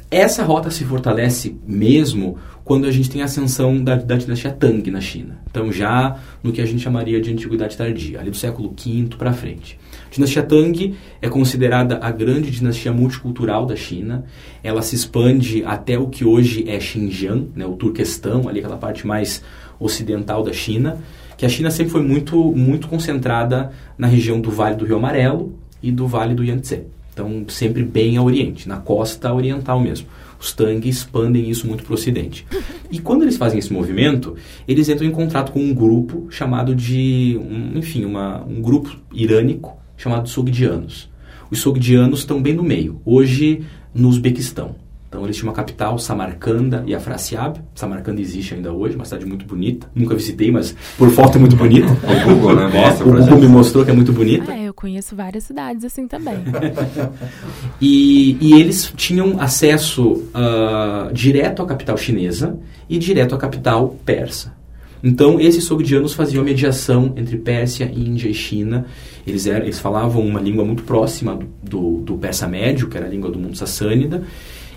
Essa 0.10 0.44
rota 0.44 0.72
se 0.72 0.84
fortalece 0.84 1.56
mesmo 1.68 2.38
quando 2.64 2.86
a 2.86 2.92
gente 2.92 3.10
tem 3.10 3.22
a 3.22 3.26
ascensão 3.26 3.84
da, 3.84 3.96
da 3.96 4.16
dinastia 4.16 4.52
Tang 4.52 4.90
na 4.90 5.00
China. 5.00 5.38
Então, 5.52 5.72
já 5.72 6.18
no 6.42 6.52
que 6.52 6.62
a 6.62 6.66
gente 6.66 6.82
chamaria 6.82 7.22
de 7.22 7.32
Antiguidade 7.32 7.78
Tardia, 7.78 8.20
ali 8.20 8.32
do 8.32 8.38
século 8.38 8.74
V 8.76 9.10
para 9.18 9.32
frente. 9.34 9.78
Dinastia 10.16 10.44
Tang 10.44 10.96
é 11.22 11.28
considerada 11.28 12.00
a 12.02 12.10
grande 12.10 12.50
dinastia 12.50 12.94
multicultural 12.94 13.66
da 13.66 13.76
China. 13.76 14.24
Ela 14.64 14.82
se 14.82 14.96
expande 14.96 15.62
até 15.66 16.00
o 16.00 16.08
que 16.08 16.24
hoje 16.24 16.64
é 16.70 16.80
Xinjiang, 16.80 17.50
né, 17.54 17.66
o 17.66 17.74
Turquestão, 17.74 18.48
ali 18.48 18.60
aquela 18.60 18.78
parte 18.78 19.06
mais 19.06 19.44
ocidental 19.78 20.42
da 20.42 20.54
China, 20.54 21.00
que 21.36 21.46
a 21.46 21.50
China 21.50 21.70
sempre 21.70 21.92
foi 21.92 22.02
muito, 22.02 22.42
muito 22.54 22.88
concentrada 22.88 23.74
na 23.98 24.08
região 24.08 24.40
do 24.40 24.50
Vale 24.50 24.78
do 24.78 24.86
Rio 24.86 24.96
Amarelo 24.96 25.54
e 25.84 25.92
do 25.92 26.08
Vale 26.08 26.34
do 26.34 26.46
Yangtze. 26.46 26.84
Então, 27.12 27.44
sempre 27.50 27.84
bem 27.84 28.16
a 28.16 28.24
oriente, 28.24 28.70
na 28.70 28.78
costa 28.78 29.34
oriental 29.34 29.82
mesmo. 29.82 30.08
Os 30.40 30.54
Tang 30.54 30.88
expandem 30.88 31.50
isso 31.50 31.68
muito 31.68 31.84
para 31.84 31.92
o 31.92 31.96
ocidente. 31.96 32.48
E 32.90 33.00
quando 33.00 33.24
eles 33.24 33.36
fazem 33.36 33.60
esse 33.60 33.74
movimento, 33.74 34.38
eles 34.66 34.88
entram 34.88 35.06
em 35.06 35.12
contrato 35.12 35.52
com 35.52 35.60
um 35.60 35.74
grupo 35.74 36.28
chamado 36.30 36.74
de, 36.74 37.38
um, 37.42 37.78
enfim, 37.78 38.06
uma, 38.06 38.46
um 38.46 38.62
grupo 38.62 38.96
irânico 39.14 39.78
chamado 39.98 40.30
Sogdianos. 40.30 41.10
Os 41.50 41.60
Sogdianos 41.60 42.20
estão 42.20 42.42
bem 42.42 42.54
no 42.54 42.64
meio, 42.64 43.02
hoje 43.06 43.66
no 43.94 44.10
Uzbequistão. 44.10 44.76
Então 45.16 45.24
eles 45.24 45.38
tinham 45.38 45.50
uma 45.50 45.56
capital, 45.56 45.98
Samarcanda 45.98 46.84
e 46.86 46.94
Afrasiab. 46.94 47.62
Samarcanda 47.74 48.20
existe 48.20 48.54
ainda 48.54 48.74
hoje, 48.74 48.98
uma 48.98 49.06
cidade 49.06 49.26
muito 49.26 49.46
bonita. 49.46 49.90
Nunca 49.96 50.14
visitei, 50.14 50.52
mas 50.52 50.76
por 50.98 51.10
foto 51.10 51.38
é 51.38 51.40
muito 51.40 51.56
bonita. 51.56 51.88
o 52.04 52.36
Google, 52.36 52.56
né? 52.56 52.68
Mostra 52.68 53.08
o 53.08 53.12
Google 53.12 53.40
me 53.40 53.48
mostrou 53.48 53.86
que 53.86 53.92
é 53.92 53.94
muito 53.94 54.12
bonita. 54.12 54.52
É, 54.52 54.66
eu 54.66 54.74
conheço 54.74 55.16
várias 55.16 55.46
cidades 55.46 55.86
assim 55.86 56.06
também. 56.06 56.36
e, 57.80 58.38
e, 58.42 58.60
eles 58.60 58.92
tinham 58.98 59.40
acesso 59.40 60.04
uh, 60.06 61.14
direto 61.14 61.62
à 61.62 61.66
capital 61.66 61.96
chinesa 61.96 62.60
e 62.90 62.98
direto 62.98 63.34
à 63.36 63.38
capital 63.38 63.96
persa. 64.04 64.54
Então, 65.08 65.40
esses 65.40 65.66
sogdianos 65.66 66.16
faziam 66.16 66.42
a 66.42 66.44
mediação 66.44 67.14
entre 67.16 67.38
Pérsia, 67.38 67.92
Índia 67.96 68.28
e 68.28 68.34
China. 68.34 68.88
Eles, 69.26 69.46
eram, 69.46 69.64
eles 69.64 69.78
falavam 69.78 70.26
uma 70.26 70.42
língua 70.42 70.66
muito 70.66 70.82
próxima 70.82 71.38
do, 71.62 71.98
do, 72.02 72.18
persa 72.18 72.48
médio, 72.48 72.88
que 72.88 72.98
era 72.98 73.06
a 73.06 73.10
língua 73.10 73.30
do 73.30 73.38
mundo 73.38 73.56
sassânida, 73.56 74.24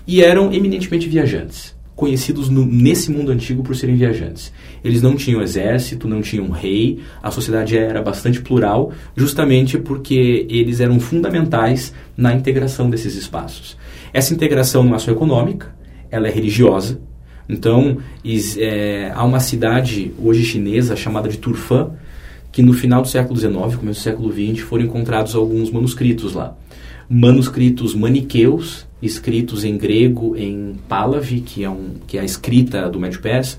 e 0.07 0.23
eram 0.23 0.53
eminentemente 0.53 1.09
viajantes, 1.09 1.75
conhecidos 1.97 2.51
no, 2.51 2.67
nesse 2.67 3.11
mundo 3.11 3.33
antigo 3.33 3.63
por 3.63 3.75
serem 3.75 3.97
viajantes. 3.97 4.53
Eles 4.85 5.01
não 5.01 5.17
tinham 5.17 5.41
exército, 5.41 6.07
não 6.07 6.21
tinham 6.21 6.51
rei, 6.51 7.01
a 7.23 7.31
sociedade 7.31 7.79
era 7.79 8.03
bastante 8.03 8.43
plural, 8.43 8.93
justamente 9.17 9.79
porque 9.79 10.47
eles 10.51 10.79
eram 10.79 11.01
fundamentais 11.01 11.95
na 12.15 12.35
integração 12.35 12.91
desses 12.91 13.15
espaços. 13.15 13.79
Essa 14.13 14.35
integração 14.35 14.83
não 14.85 14.95
é 14.95 14.99
só 14.99 15.11
econômica, 15.11 15.75
ela 16.11 16.29
é 16.29 16.31
religiosa. 16.31 17.01
Então, 17.49 17.99
é, 18.59 19.11
há 19.15 19.25
uma 19.25 19.41
cidade 19.41 20.13
hoje 20.19 20.45
chinesa 20.45 20.95
chamada 20.95 21.29
de 21.29 21.39
Turfan, 21.39 21.91
que 22.53 22.63
no 22.63 22.73
final 22.73 23.03
do 23.03 23.09
século 23.09 23.39
XIX, 23.39 23.55
começo 23.77 24.01
do 24.01 24.05
século 24.05 24.33
XX, 24.33 24.61
foram 24.61 24.85
encontrados 24.85 25.35
alguns 25.35 25.71
manuscritos 25.71 26.35
lá. 26.35 26.57
Manuscritos 27.09 27.95
maniqueus 27.95 28.87
escritos 29.01 29.65
em 29.65 29.77
grego, 29.77 30.37
em 30.37 30.75
Pahlavi, 30.89 31.41
que 31.41 31.65
é, 31.65 31.71
um, 31.71 31.95
que 32.07 32.19
é 32.19 32.21
a 32.21 32.25
escrita 32.25 32.89
do 32.89 32.99
Médio 32.99 33.21
Persa, 33.21 33.59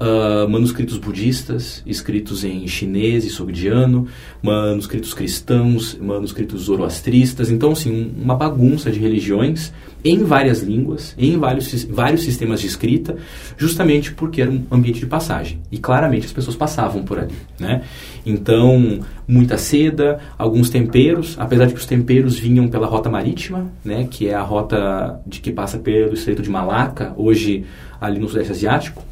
uh, 0.00 0.48
manuscritos 0.48 0.96
budistas, 0.98 1.82
escritos 1.86 2.44
em 2.44 2.66
chinês 2.66 3.24
e 3.24 3.30
sogdiano, 3.30 4.06
manuscritos 4.42 5.12
cristãos, 5.12 5.96
manuscritos 6.00 6.62
zoroastristas. 6.62 7.50
Então, 7.50 7.72
assim, 7.72 8.12
uma 8.16 8.34
bagunça 8.34 8.90
de 8.90 8.98
religiões 8.98 9.72
em 10.04 10.22
várias 10.22 10.62
línguas, 10.62 11.14
em 11.18 11.36
vários, 11.36 11.84
vários 11.84 12.22
sistemas 12.22 12.60
de 12.60 12.68
escrita, 12.68 13.16
justamente 13.56 14.12
porque 14.12 14.40
era 14.40 14.50
um 14.50 14.64
ambiente 14.70 15.00
de 15.00 15.06
passagem. 15.06 15.60
E 15.72 15.78
claramente 15.78 16.26
as 16.26 16.32
pessoas 16.32 16.56
passavam 16.56 17.02
por 17.02 17.18
ali. 17.18 17.34
Né? 17.58 17.82
Então, 18.24 19.00
muita 19.26 19.58
seda, 19.58 20.20
alguns 20.38 20.70
temperos, 20.70 21.36
apesar 21.38 21.66
de 21.66 21.74
que 21.74 21.80
os 21.80 21.86
temperos 21.86 22.38
vinham 22.38 22.68
pela 22.68 22.86
rota 22.86 23.10
marítima, 23.10 23.66
né, 23.84 24.06
que 24.08 24.28
é 24.28 24.34
a 24.34 24.42
rota 24.42 25.20
de 25.26 25.40
que 25.40 25.50
passa 25.50 25.78
pelo 25.78 26.14
Estreito 26.14 26.42
de 26.42 26.48
Malaca, 26.50 27.12
hoje 27.16 27.64
ali 28.00 28.18
no 28.20 28.28
Sudeste 28.28 28.52
Asiático. 28.52 29.02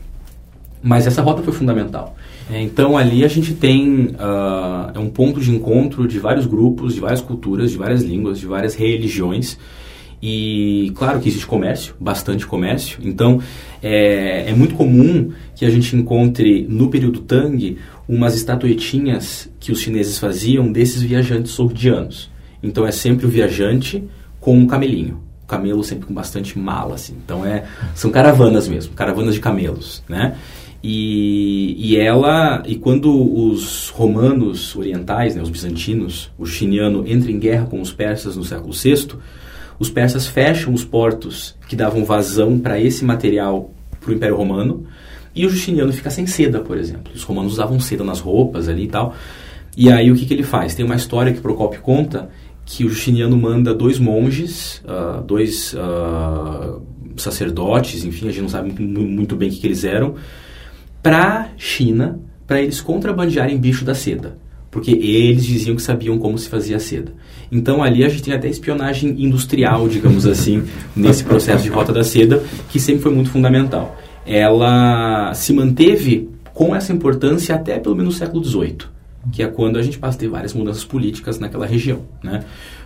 Mas 0.87 1.05
essa 1.05 1.21
rota 1.21 1.43
foi 1.43 1.53
fundamental. 1.53 2.17
É, 2.49 2.63
então 2.63 2.97
ali 2.97 3.25
a 3.25 3.29
gente 3.29 3.53
tem 3.55 4.15
uh, 4.15 4.93
é 4.95 4.99
um 5.01 5.11
ponto 5.11 5.41
de 5.41 5.51
encontro 5.51 6.07
de 6.07 6.17
vários 6.21 6.47
grupos, 6.47 6.95
de 6.95 7.01
várias 7.01 7.21
culturas, 7.21 7.73
de 7.73 7.77
várias 7.77 8.03
línguas, 8.03 8.39
de 8.39 8.47
várias 8.47 8.77
religiões. 8.77 9.59
E 10.23 10.93
claro 10.95 11.19
que 11.19 11.29
existe 11.29 11.45
comércio, 11.45 11.93
bastante 11.99 12.47
comércio. 12.47 13.01
Então 13.03 13.41
é, 13.83 14.49
é 14.49 14.55
muito 14.55 14.77
comum 14.77 15.33
que 15.57 15.65
a 15.65 15.71
gente 15.71 15.97
encontre 15.97 16.65
no 16.69 16.89
período 16.89 17.19
Tang 17.19 17.77
umas 18.09 18.37
estatuetinhas 18.37 19.51
que 19.59 19.73
os 19.73 19.81
chineses 19.81 20.21
faziam 20.21 20.71
desses 20.71 21.03
viajantes 21.03 21.51
sordianos. 21.51 22.31
Então 22.63 22.87
é 22.87 22.93
sempre 22.93 23.27
o 23.27 23.29
viajante 23.29 24.05
com 24.39 24.57
um 24.57 24.69
camelinho 24.69 25.27
camelo 25.47 25.85
sempre 25.85 26.07
com 26.07 26.13
bastante 26.13 26.59
mala, 26.59 26.97
assim. 26.97 27.17
Então 27.25 27.47
é, 27.47 27.65
são 27.95 28.11
caravanas 28.11 28.67
mesmo, 28.67 28.95
caravanas 28.95 29.35
de 29.35 29.41
camelos, 29.41 30.03
né? 30.09 30.37
E, 30.83 31.75
e 31.79 31.97
ela, 31.97 32.63
e 32.67 32.77
quando 32.77 33.11
os 33.11 33.89
romanos 33.89 34.77
orientais, 34.77 35.35
né, 35.35 35.43
os 35.43 35.51
bizantinos, 35.51 36.31
o 36.39 36.47
chiniano 36.47 37.05
entra 37.07 37.31
em 37.31 37.39
guerra 37.39 37.67
com 37.67 37.81
os 37.81 37.93
persas 37.93 38.37
no 38.37 38.45
século 38.45 38.73
VI, 38.73 39.17
os 39.79 39.91
persas 39.91 40.27
fecham 40.27 40.73
os 40.73 40.85
portos 40.85 41.57
que 41.69 41.77
davam 41.77 42.05
vazão 42.05 42.59
para 42.59 42.81
esse 42.81 43.05
material 43.05 43.71
para 44.01 44.11
o 44.11 44.15
Império 44.15 44.37
Romano, 44.37 44.87
e 45.35 45.45
o 45.45 45.51
justiniano 45.51 45.93
fica 45.93 46.09
sem 46.09 46.27
seda, 46.27 46.61
por 46.61 46.79
exemplo. 46.79 47.13
Os 47.15 47.23
romanos 47.23 47.55
usavam 47.55 47.79
seda 47.79 48.03
nas 48.03 48.21
roupas 48.21 48.69
ali 48.69 48.85
e 48.85 48.89
tal. 48.89 49.15
E 49.77 49.93
aí 49.93 50.11
o 50.11 50.15
que, 50.15 50.25
que 50.25 50.33
ele 50.33 50.43
faz? 50.43 50.75
Tem 50.75 50.85
uma 50.85 50.95
história 50.95 51.33
que 51.33 51.41
Procopio 51.41 51.83
conta 51.83 52.31
que 52.65 52.85
o 52.85 52.89
Justiniano 52.89 53.37
manda 53.37 53.73
dois 53.73 53.99
monges, 53.99 54.83
uh, 54.85 55.23
dois 55.23 55.75
uh, 55.75 56.83
sacerdotes, 57.17 58.05
enfim, 58.05 58.27
a 58.27 58.31
gente 58.31 58.43
não 58.43 58.49
sabe 58.49 58.73
muito, 58.83 59.37
bem 59.37 59.49
o 59.49 59.53
que, 59.53 59.61
que 59.61 59.67
eles 59.67 59.85
eram, 59.85 60.15
para 61.07 61.51
China, 61.57 62.19
para 62.49 62.61
eles 62.61 62.81
contrabandearem 62.81 63.57
bicho 63.57 63.85
da 63.85 63.95
seda. 63.95 64.37
Porque 64.73 64.91
eles 64.91 65.45
diziam 65.45 65.77
que 65.77 65.83
sabiam 65.83 66.19
como 66.19 66.37
se 66.37 66.49
fazia 66.49 66.81
seda. 66.81 67.13
Então 67.51 67.81
ali 67.81 68.05
a 68.05 68.09
gente 68.09 68.25
tem 68.25 68.35
até 68.35 68.49
espionagem 68.49 69.11
industrial, 69.23 69.89
digamos 69.89 70.27
assim, 70.27 70.65
nesse 70.97 71.23
processo 71.23 71.63
de 71.63 71.71
rota 71.71 71.93
da 71.93 72.03
seda, 72.03 72.43
que 72.69 72.81
sempre 72.81 73.03
foi 73.03 73.15
muito 73.15 73.31
fundamental. 73.31 73.97
Ela 74.27 75.33
se 75.33 75.53
manteve 75.53 76.29
com 76.53 76.75
essa 76.75 76.93
importância 76.93 77.55
até 77.55 77.79
pelo 77.79 77.95
menos 77.95 78.17
o 78.17 78.19
século 78.19 78.45
XVIII, 78.45 78.79
que 79.31 79.45
é 79.45 79.47
quando 79.47 79.79
a 79.79 79.83
gente 79.83 80.01
passa 80.01 80.17
a 80.17 80.21
ter 80.21 80.29
várias 80.29 80.53
mudanças 80.55 80.85
políticas 80.85 81.39
naquela 81.39 81.67
região. 81.67 82.01
Né? 82.21 82.43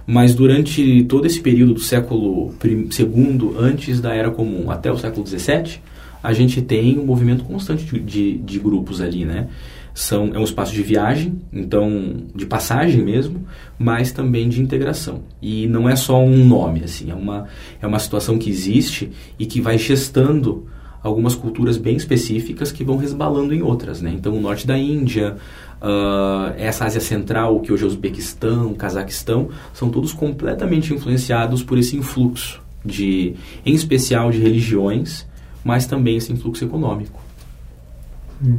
Mas 0.07 0.35
durante 0.35 1.05
todo 1.05 1.27
esse 1.27 1.41
período 1.41 1.73
do 1.73 1.81
século 1.81 2.53
II, 2.63 3.55
antes 3.59 3.99
da 3.99 4.15
Era 4.15 4.31
Comum, 4.31 4.71
até 4.71 4.93
o 4.93 4.99
século 4.99 5.27
XVII, 5.27 5.81
a 6.23 6.33
gente 6.33 6.61
tem 6.61 6.99
um 6.99 7.05
movimento 7.05 7.45
constante 7.45 7.85
de, 7.85 8.01
de, 8.01 8.39
de, 8.39 8.59
grupos 8.59 9.01
ali, 9.01 9.25
né? 9.25 9.49
São, 9.93 10.31
é 10.35 10.39
um 10.39 10.45
espaço 10.45 10.73
de 10.73 10.83
viagem, 10.83 11.41
então 11.53 12.15
de 12.35 12.47
passagem 12.47 13.03
mesmo, 13.03 13.45
mas 13.79 14.13
também 14.13 14.49
de 14.49 14.63
integração. 14.63 15.23
E 15.43 15.67
não 15.67 15.89
é 15.89 15.97
só 15.97 16.23
um 16.23 16.45
nome, 16.45 16.85
assim, 16.85 17.11
é 17.11 17.15
uma, 17.15 17.49
é 17.81 17.87
uma 17.87 17.99
situação 17.99 18.39
que 18.39 18.49
existe 18.49 19.11
e 19.39 19.47
que 19.47 19.61
vai 19.61 19.77
gestando 19.79 20.67
algumas 21.03 21.35
culturas 21.35 21.77
bem 21.77 21.97
específicas 21.97 22.71
que 22.71 22.85
vão 22.85 22.97
resbalando 22.97 23.55
em 23.55 23.63
outras, 23.63 24.01
né? 24.01 24.13
Então 24.15 24.35
o 24.35 24.41
norte 24.41 24.67
da 24.67 24.79
Índia, 24.79 25.37
uh, 25.81 26.55
essa 26.57 26.85
Ásia 26.85 27.01
Central, 27.01 27.61
que 27.61 27.73
hoje 27.73 27.83
é 27.83 27.87
o 27.87 27.89
Uzbequistão, 27.89 28.75
Cazaquistão, 28.75 29.49
são 29.73 29.89
todos 29.89 30.13
completamente 30.13 30.93
influenciados 30.93 31.63
por 31.63 31.79
esse 31.79 31.97
influxo 31.97 32.63
de, 32.85 33.35
em 33.65 33.75
especial 33.75 34.31
de 34.31 34.39
religiões 34.39 35.27
mas 35.65 35.87
também 35.87 36.17
esse 36.17 36.33
influxo 36.33 36.65
econômico. 36.65 37.21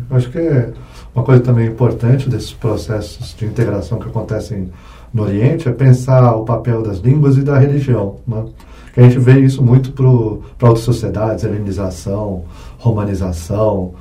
Acho 0.10 0.30
que 0.30 0.38
é 0.38 0.74
uma 1.14 1.24
coisa 1.24 1.42
também 1.42 1.68
importante 1.68 2.30
desses 2.30 2.54
processos 2.54 3.36
de 3.36 3.46
integração 3.46 4.00
que 4.00 4.08
acontecem 4.08 4.70
no 5.14 5.24
Oriente 5.24 5.68
é 5.68 5.72
pensar 5.72 6.34
o 6.36 6.46
papel 6.46 6.82
das 6.82 7.00
línguas 7.00 7.38
e 7.38 7.42
da 7.42 7.58
religião. 7.58 8.18
Né? 8.26 8.46
Que 8.94 9.00
a 9.00 9.04
gente 9.04 9.20
vê 9.20 9.40
isso 9.40 9.64
muito 9.64 9.92
para 9.92 10.08
outras 10.08 10.80
sociedades, 10.80 11.44
helenização, 11.44 12.44
romanização. 12.78 13.94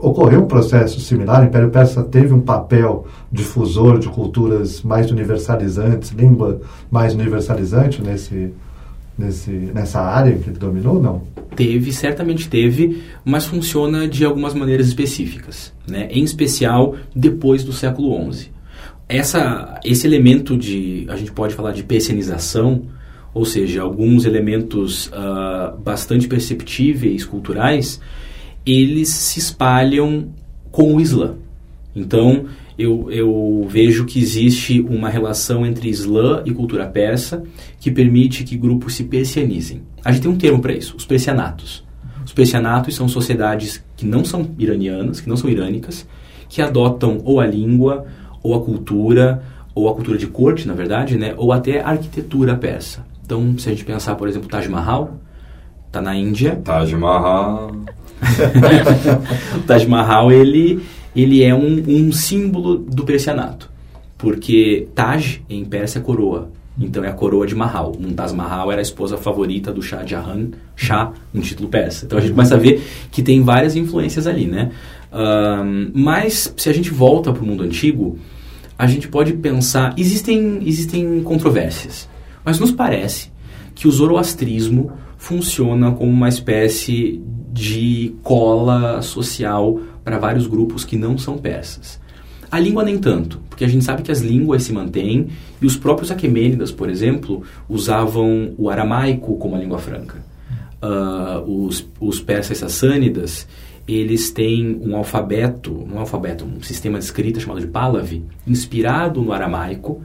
Ocorreu 0.00 0.42
um 0.42 0.46
processo 0.46 0.98
similar, 1.00 1.42
o 1.42 1.44
Império 1.44 1.70
Persa 1.70 2.02
teve 2.02 2.32
um 2.32 2.40
papel 2.40 3.06
difusor 3.30 3.98
de 3.98 4.08
culturas 4.08 4.82
mais 4.82 5.10
universalizantes, 5.10 6.10
língua 6.10 6.60
mais 6.90 7.12
universalizante 7.14 8.00
nesse, 8.00 8.54
nessa 9.16 10.00
área 10.00 10.36
que 10.36 10.50
ele 10.50 10.58
dominou, 10.58 11.00
não? 11.00 11.22
Teve, 11.54 11.92
certamente 11.92 12.48
teve, 12.48 13.02
mas 13.24 13.44
funciona 13.44 14.08
de 14.08 14.24
algumas 14.24 14.54
maneiras 14.54 14.88
específicas, 14.88 15.72
né? 15.88 16.08
em 16.10 16.24
especial 16.24 16.96
depois 17.14 17.62
do 17.62 17.72
século 17.72 18.32
XI. 18.32 18.50
Essa, 19.08 19.78
esse 19.84 20.06
elemento 20.06 20.56
de, 20.56 21.06
a 21.08 21.16
gente 21.16 21.30
pode 21.30 21.54
falar 21.54 21.72
de 21.72 21.84
persianização, 21.84 22.82
ou 23.32 23.44
seja, 23.44 23.82
alguns 23.82 24.24
elementos 24.24 25.08
uh, 25.08 25.76
bastante 25.78 26.26
perceptíveis 26.26 27.24
culturais, 27.24 28.00
eles 28.64 29.08
se 29.08 29.38
espalham 29.38 30.28
com 30.70 30.94
o 30.94 31.00
Islã. 31.00 31.34
Então, 31.94 32.46
eu, 32.78 33.10
eu 33.10 33.66
vejo 33.68 34.04
que 34.04 34.18
existe 34.18 34.80
uma 34.80 35.08
relação 35.08 35.64
entre 35.64 35.88
Islã 35.88 36.42
e 36.44 36.52
cultura 36.52 36.86
persa 36.86 37.44
que 37.80 37.90
permite 37.90 38.44
que 38.44 38.56
grupos 38.56 38.94
se 38.94 39.04
persianizem. 39.04 39.82
A 40.04 40.10
gente 40.10 40.22
tem 40.22 40.30
um 40.30 40.36
termo 40.36 40.60
para 40.60 40.72
isso, 40.72 40.96
os 40.96 41.06
persianatos. 41.06 41.84
Os 42.24 42.32
persianatos 42.32 42.94
são 42.94 43.06
sociedades 43.08 43.84
que 43.96 44.04
não 44.04 44.24
são 44.24 44.50
iranianas, 44.58 45.20
que 45.20 45.28
não 45.28 45.36
são 45.36 45.48
irânicas, 45.48 46.06
que 46.48 46.60
adotam 46.60 47.20
ou 47.24 47.40
a 47.40 47.46
língua, 47.46 48.06
ou 48.42 48.54
a 48.54 48.60
cultura, 48.60 49.42
ou 49.74 49.88
a 49.88 49.94
cultura 49.94 50.18
de 50.18 50.26
corte, 50.26 50.66
na 50.66 50.74
verdade, 50.74 51.16
né, 51.16 51.34
ou 51.36 51.52
até 51.52 51.80
a 51.80 51.88
arquitetura 51.88 52.56
persa. 52.56 53.04
Então, 53.24 53.56
se 53.58 53.68
a 53.68 53.72
gente 53.72 53.84
pensar, 53.84 54.14
por 54.16 54.28
exemplo, 54.28 54.48
Taj 54.48 54.68
Mahal, 54.68 55.18
está 55.86 56.00
na 56.00 56.14
Índia. 56.14 56.60
Taj 56.64 56.94
Mahal. 56.94 57.72
Taj 59.66 59.86
Mahal, 59.86 60.30
ele 60.30 60.82
ele 61.14 61.42
é 61.42 61.54
um, 61.54 61.82
um 61.86 62.12
símbolo 62.12 62.76
do 62.76 63.04
persianato. 63.04 63.70
Porque 64.18 64.88
Taj, 64.94 65.42
em 65.48 65.64
persa, 65.64 65.98
é 65.98 66.02
coroa. 66.02 66.50
Então 66.78 67.04
é 67.04 67.08
a 67.08 67.12
coroa 67.12 67.46
de 67.46 67.54
Mahal. 67.54 67.94
Mumtaz 67.98 68.32
Mahal 68.32 68.72
era 68.72 68.80
a 68.80 68.82
esposa 68.82 69.16
favorita 69.16 69.72
do 69.72 69.80
Shah 69.80 70.04
Jahan, 70.04 70.48
Shah, 70.74 71.12
um 71.32 71.40
título 71.40 71.68
persa. 71.68 72.04
Então 72.04 72.18
a 72.18 72.20
gente 72.20 72.32
começa 72.32 72.54
a 72.56 72.58
ver 72.58 72.82
que 73.10 73.22
tem 73.22 73.42
várias 73.42 73.76
influências 73.76 74.26
ali, 74.26 74.46
né? 74.46 74.72
Um, 75.12 75.90
mas 75.94 76.52
se 76.56 76.68
a 76.68 76.72
gente 76.72 76.90
volta 76.90 77.32
para 77.32 77.42
o 77.42 77.46
mundo 77.46 77.62
antigo, 77.62 78.18
a 78.76 78.86
gente 78.86 79.06
pode 79.06 79.34
pensar... 79.34 79.94
Existem, 79.96 80.60
existem 80.66 81.22
controvérsias, 81.22 82.08
mas 82.44 82.58
nos 82.58 82.72
parece 82.72 83.33
que 83.74 83.88
o 83.88 83.90
zoroastrismo 83.90 84.92
funciona 85.16 85.90
como 85.92 86.10
uma 86.10 86.28
espécie 86.28 87.22
de 87.52 88.14
cola 88.22 89.00
social 89.02 89.78
para 90.02 90.18
vários 90.18 90.46
grupos 90.46 90.84
que 90.84 90.96
não 90.96 91.16
são 91.16 91.38
persas. 91.38 92.00
A 92.50 92.60
língua 92.60 92.84
nem 92.84 92.98
tanto, 92.98 93.40
porque 93.48 93.64
a 93.64 93.68
gente 93.68 93.84
sabe 93.84 94.02
que 94.02 94.12
as 94.12 94.20
línguas 94.20 94.62
se 94.62 94.72
mantêm 94.72 95.28
e 95.60 95.66
os 95.66 95.76
próprios 95.76 96.10
Aquemênidas, 96.10 96.70
por 96.70 96.88
exemplo, 96.88 97.42
usavam 97.68 98.54
o 98.56 98.70
aramaico 98.70 99.36
como 99.38 99.56
a 99.56 99.58
língua 99.58 99.78
franca. 99.78 100.24
Uh, 100.82 101.64
os, 101.64 101.88
os 101.98 102.20
persas 102.20 102.58
sassânidas, 102.58 103.48
eles 103.88 104.30
têm 104.30 104.80
um 104.82 104.96
alfabeto, 104.96 105.72
um 105.72 105.98
alfabeto, 105.98 106.44
um 106.44 106.62
sistema 106.62 106.98
de 106.98 107.04
escrita 107.06 107.40
chamado 107.40 107.60
de 107.60 107.66
Pahlavi, 107.66 108.24
inspirado 108.46 109.20
no 109.20 109.32
aramaico, 109.32 110.02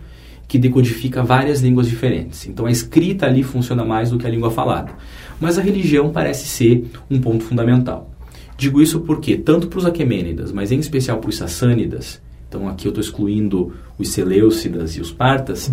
que 0.49 0.57
decodifica 0.57 1.21
várias 1.23 1.61
línguas 1.61 1.87
diferentes. 1.87 2.47
Então 2.47 2.65
a 2.65 2.71
escrita 2.71 3.27
ali 3.27 3.43
funciona 3.43 3.85
mais 3.85 4.09
do 4.09 4.17
que 4.17 4.25
a 4.25 4.29
língua 4.29 4.49
falada. 4.49 4.91
Mas 5.39 5.59
a 5.59 5.61
religião 5.61 6.09
parece 6.09 6.47
ser 6.47 6.89
um 7.09 7.21
ponto 7.21 7.43
fundamental. 7.43 8.09
Digo 8.57 8.81
isso 8.81 8.99
porque, 9.01 9.37
tanto 9.37 9.67
para 9.67 9.77
os 9.77 9.85
Aquemênidas, 9.85 10.51
mas 10.51 10.71
em 10.71 10.79
especial 10.79 11.19
para 11.19 11.29
os 11.29 11.37
Sassânidas, 11.37 12.19
então 12.47 12.67
aqui 12.67 12.87
eu 12.87 12.89
estou 12.89 13.01
excluindo 13.01 13.73
os 13.97 14.09
Seleucidas 14.09 14.97
e 14.97 15.01
os 15.01 15.11
Partas, 15.11 15.71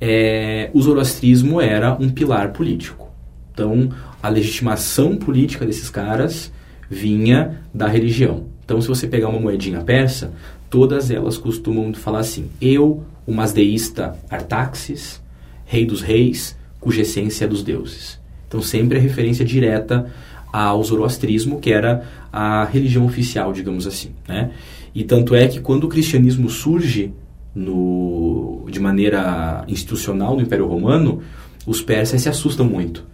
é, 0.00 0.70
o 0.72 0.80
zoroastrismo 0.80 1.60
era 1.60 1.94
um 2.00 2.08
pilar 2.08 2.52
político. 2.52 3.08
Então, 3.52 3.90
a 4.22 4.28
legitimação 4.30 5.16
política 5.16 5.66
desses 5.66 5.90
caras 5.90 6.50
vinha 6.90 7.60
da 7.72 7.86
religião. 7.86 8.44
Então, 8.64 8.80
se 8.80 8.88
você 8.88 9.06
pegar 9.06 9.28
uma 9.28 9.38
moedinha 9.38 9.82
persa, 9.82 10.32
todas 10.70 11.10
elas 11.10 11.38
costumam 11.38 11.92
falar 11.94 12.20
assim: 12.20 12.50
Eu, 12.60 13.04
o 13.26 13.32
masdeísta 13.32 14.16
Artaxes, 14.30 15.20
rei 15.64 15.84
dos 15.84 16.00
reis, 16.00 16.56
cuja 16.80 17.02
essência 17.02 17.44
é 17.44 17.48
dos 17.48 17.62
deuses. 17.62 18.18
Então, 18.46 18.62
sempre 18.62 18.98
é 18.98 19.00
referência 19.00 19.44
direta 19.44 20.06
ao 20.52 20.82
zoroastrismo, 20.82 21.60
que 21.60 21.72
era 21.72 22.04
a 22.32 22.64
religião 22.64 23.04
oficial, 23.04 23.52
digamos 23.52 23.86
assim. 23.86 24.10
Né? 24.28 24.52
E 24.94 25.04
tanto 25.04 25.34
é 25.34 25.48
que 25.48 25.60
quando 25.60 25.84
o 25.84 25.88
cristianismo 25.88 26.48
surge 26.48 27.12
no, 27.54 28.66
de 28.70 28.78
maneira 28.78 29.64
institucional 29.66 30.36
no 30.36 30.42
Império 30.42 30.66
Romano, 30.66 31.22
os 31.66 31.82
persas 31.82 32.22
se 32.22 32.28
assustam 32.28 32.64
muito, 32.64 33.04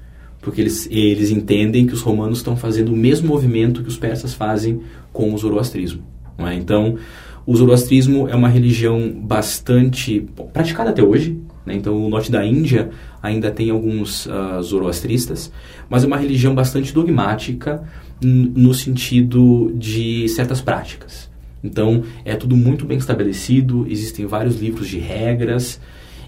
porque 0.40 0.60
eles, 0.60 0.86
eles 0.90 1.30
entendem 1.30 1.86
que 1.86 1.94
os 1.94 2.02
romanos 2.02 2.38
estão 2.38 2.56
fazendo 2.56 2.92
o 2.92 2.96
mesmo 2.96 3.28
movimento 3.28 3.82
que 3.82 3.88
os 3.88 3.96
persas 3.96 4.34
fazem 4.34 4.82
com 5.12 5.32
o 5.32 5.38
zoroastrismo. 5.38 6.02
É? 6.38 6.54
Então, 6.54 6.98
o 7.46 7.56
zoroastrismo 7.56 8.28
é 8.28 8.34
uma 8.34 8.48
religião 8.48 9.10
bastante 9.10 10.26
praticada 10.52 10.90
até 10.90 11.02
hoje. 11.02 11.38
Né? 11.66 11.74
Então, 11.74 12.04
o 12.04 12.08
norte 12.08 12.30
da 12.30 12.44
Índia 12.44 12.90
ainda 13.22 13.50
tem 13.50 13.70
alguns 13.70 14.26
uh, 14.26 14.62
zoroastristas, 14.62 15.52
mas 15.88 16.04
é 16.04 16.06
uma 16.06 16.16
religião 16.16 16.54
bastante 16.54 16.92
dogmática 16.92 17.82
no 18.20 18.72
sentido 18.72 19.72
de 19.74 20.28
certas 20.28 20.60
práticas. 20.60 21.30
Então, 21.62 22.04
é 22.24 22.34
tudo 22.34 22.56
muito 22.56 22.84
bem 22.84 22.98
estabelecido, 22.98 23.86
existem 23.88 24.26
vários 24.26 24.60
livros 24.60 24.88
de 24.88 24.98
regras, 24.98 25.80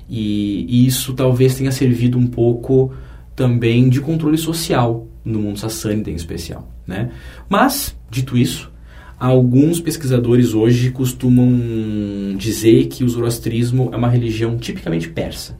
e, 0.08 0.66
e 0.68 0.86
isso 0.86 1.14
talvez 1.14 1.54
tenha 1.54 1.72
servido 1.72 2.18
um 2.18 2.26
pouco 2.26 2.92
também 3.34 3.88
de 3.88 4.00
controle 4.00 4.38
social 4.38 5.06
no 5.24 5.40
mundo 5.40 5.58
sassânida 5.58 6.10
em 6.10 6.14
especial. 6.14 6.68
Né? 6.86 7.10
Mas, 7.48 7.96
dito 8.10 8.36
isso, 8.36 8.70
Alguns 9.24 9.80
pesquisadores 9.80 10.52
hoje 10.52 10.90
costumam 10.90 11.48
dizer 12.36 12.88
que 12.88 13.02
o 13.02 13.08
zoroastrismo 13.08 13.88
é 13.90 13.96
uma 13.96 14.10
religião 14.10 14.58
tipicamente 14.58 15.08
persa. 15.08 15.58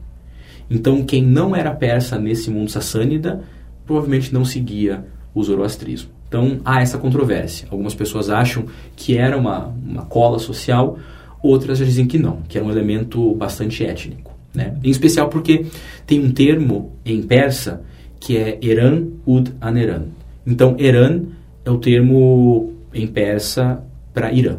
Então, 0.69 1.03
quem 1.03 1.23
não 1.23 1.55
era 1.55 1.73
persa 1.73 2.19
nesse 2.19 2.51
mundo 2.51 2.69
sassânida 2.69 3.41
provavelmente 3.83 4.31
não 4.31 4.45
seguia 4.45 5.03
o 5.33 5.43
zoroastrismo. 5.43 6.11
Então, 6.27 6.59
há 6.63 6.79
essa 6.79 6.99
controvérsia. 6.99 7.67
Algumas 7.71 7.95
pessoas 7.95 8.29
acham 8.29 8.65
que 8.95 9.17
era 9.17 9.35
uma, 9.35 9.73
uma 9.83 10.05
cola 10.05 10.37
social, 10.37 10.99
outras 11.41 11.79
já 11.79 11.85
dizem 11.85 12.05
que 12.05 12.19
não, 12.19 12.43
que 12.47 12.59
era 12.59 12.67
um 12.67 12.69
elemento 12.69 13.33
bastante 13.33 13.83
étnico. 13.83 14.31
Né? 14.53 14.77
Em 14.83 14.91
especial 14.91 15.27
porque 15.27 15.65
tem 16.05 16.19
um 16.19 16.29
termo 16.29 16.91
em 17.03 17.19
persa 17.23 17.81
que 18.19 18.37
é 18.37 18.59
Eran 18.61 19.07
ud 19.25 19.55
Aneran. 19.59 20.03
Então, 20.45 20.75
Eran 20.77 21.23
é 21.65 21.71
o 21.71 21.79
termo 21.79 22.74
em 22.95 23.05
persa 23.05 23.83
para 24.13 24.31
Irã. 24.31 24.57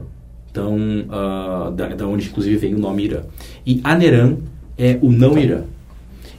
Então, 0.50 0.76
uh, 0.76 1.70
da, 1.72 1.88
da, 1.88 2.06
onde 2.06 2.28
inclusive 2.28 2.56
vem 2.56 2.74
o 2.74 2.78
nome 2.78 3.04
Irã. 3.04 3.22
E 3.66 3.80
Aneran 3.82 4.36
é 4.78 4.98
o 5.02 5.10
não 5.10 5.36
Irã. 5.36 5.62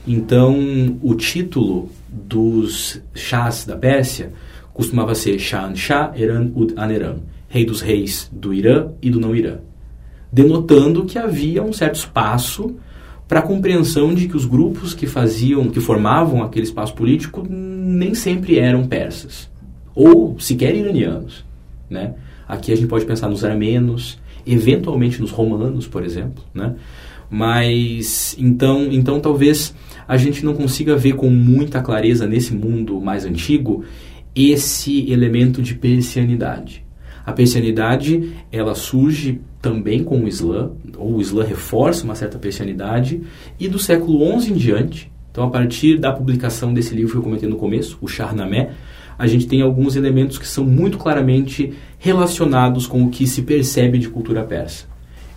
Então, 0.06 0.96
o 1.02 1.14
título 1.14 1.90
dos 2.08 3.00
chás 3.14 3.64
da 3.64 3.76
Pérsia 3.76 4.32
costumava 4.72 5.14
ser 5.14 5.38
Shan 5.38 5.74
Shah 5.74 6.12
Eran 6.16 6.50
Ud 6.54 6.72
Aneran, 6.76 7.16
rei 7.48 7.64
dos 7.64 7.80
reis 7.80 8.30
do 8.32 8.54
Irã 8.54 8.88
e 9.02 9.10
do 9.10 9.20
não 9.20 9.34
Irã, 9.34 9.58
denotando 10.32 11.04
que 11.04 11.18
havia 11.18 11.62
um 11.62 11.72
certo 11.72 11.96
espaço 11.96 12.76
para 13.26 13.40
a 13.40 13.42
compreensão 13.42 14.14
de 14.14 14.26
que 14.26 14.36
os 14.36 14.46
grupos 14.46 14.94
que 14.94 15.06
faziam, 15.06 15.68
que 15.68 15.80
formavam 15.80 16.42
aquele 16.42 16.64
espaço 16.64 16.94
político 16.94 17.46
nem 17.48 18.14
sempre 18.14 18.58
eram 18.58 18.86
persas 18.86 19.50
ou 19.94 20.38
sequer 20.38 20.76
iranianos. 20.76 21.44
Né? 21.88 22.14
Aqui 22.46 22.72
a 22.72 22.76
gente 22.76 22.88
pode 22.88 23.04
pensar 23.04 23.28
nos 23.28 23.44
armenos, 23.44 24.18
eventualmente 24.46 25.20
nos 25.20 25.30
romanos, 25.30 25.86
por 25.86 26.04
exemplo, 26.04 26.42
né? 26.54 26.74
Mas 27.30 28.34
então, 28.38 28.88
então 28.90 29.20
talvez 29.20 29.74
a 30.06 30.16
gente 30.16 30.44
não 30.44 30.54
consiga 30.54 30.96
ver 30.96 31.14
com 31.14 31.28
muita 31.28 31.82
clareza 31.82 32.26
nesse 32.26 32.54
mundo 32.54 33.00
mais 33.00 33.26
antigo 33.26 33.84
esse 34.34 35.10
elemento 35.10 35.60
de 35.60 35.74
persianidade. 35.74 36.84
A 37.26 37.32
persianidade 37.32 38.32
ela 38.50 38.74
surge 38.74 39.40
também 39.60 40.02
com 40.02 40.20
o 40.24 40.28
Islã, 40.28 40.70
ou 40.96 41.16
o 41.16 41.20
Islã 41.20 41.44
reforça 41.44 42.04
uma 42.04 42.14
certa 42.14 42.38
persianidade, 42.38 43.20
e 43.60 43.68
do 43.68 43.78
século 43.78 44.40
XI 44.40 44.52
em 44.52 44.54
diante, 44.54 45.12
então 45.30 45.44
a 45.44 45.50
partir 45.50 45.98
da 45.98 46.12
publicação 46.12 46.72
desse 46.72 46.94
livro 46.94 47.12
que 47.12 47.18
eu 47.18 47.22
comentei 47.22 47.48
no 47.48 47.56
começo, 47.56 47.98
o 48.00 48.08
Shahnameh, 48.08 48.70
a 49.18 49.26
gente 49.26 49.46
tem 49.46 49.60
alguns 49.60 49.96
elementos 49.96 50.38
que 50.38 50.46
são 50.46 50.64
muito 50.64 50.96
claramente 50.96 51.72
relacionados 51.98 52.86
com 52.86 53.02
o 53.02 53.10
que 53.10 53.26
se 53.26 53.42
percebe 53.42 53.98
de 53.98 54.08
cultura 54.08 54.44
persa. 54.44 54.86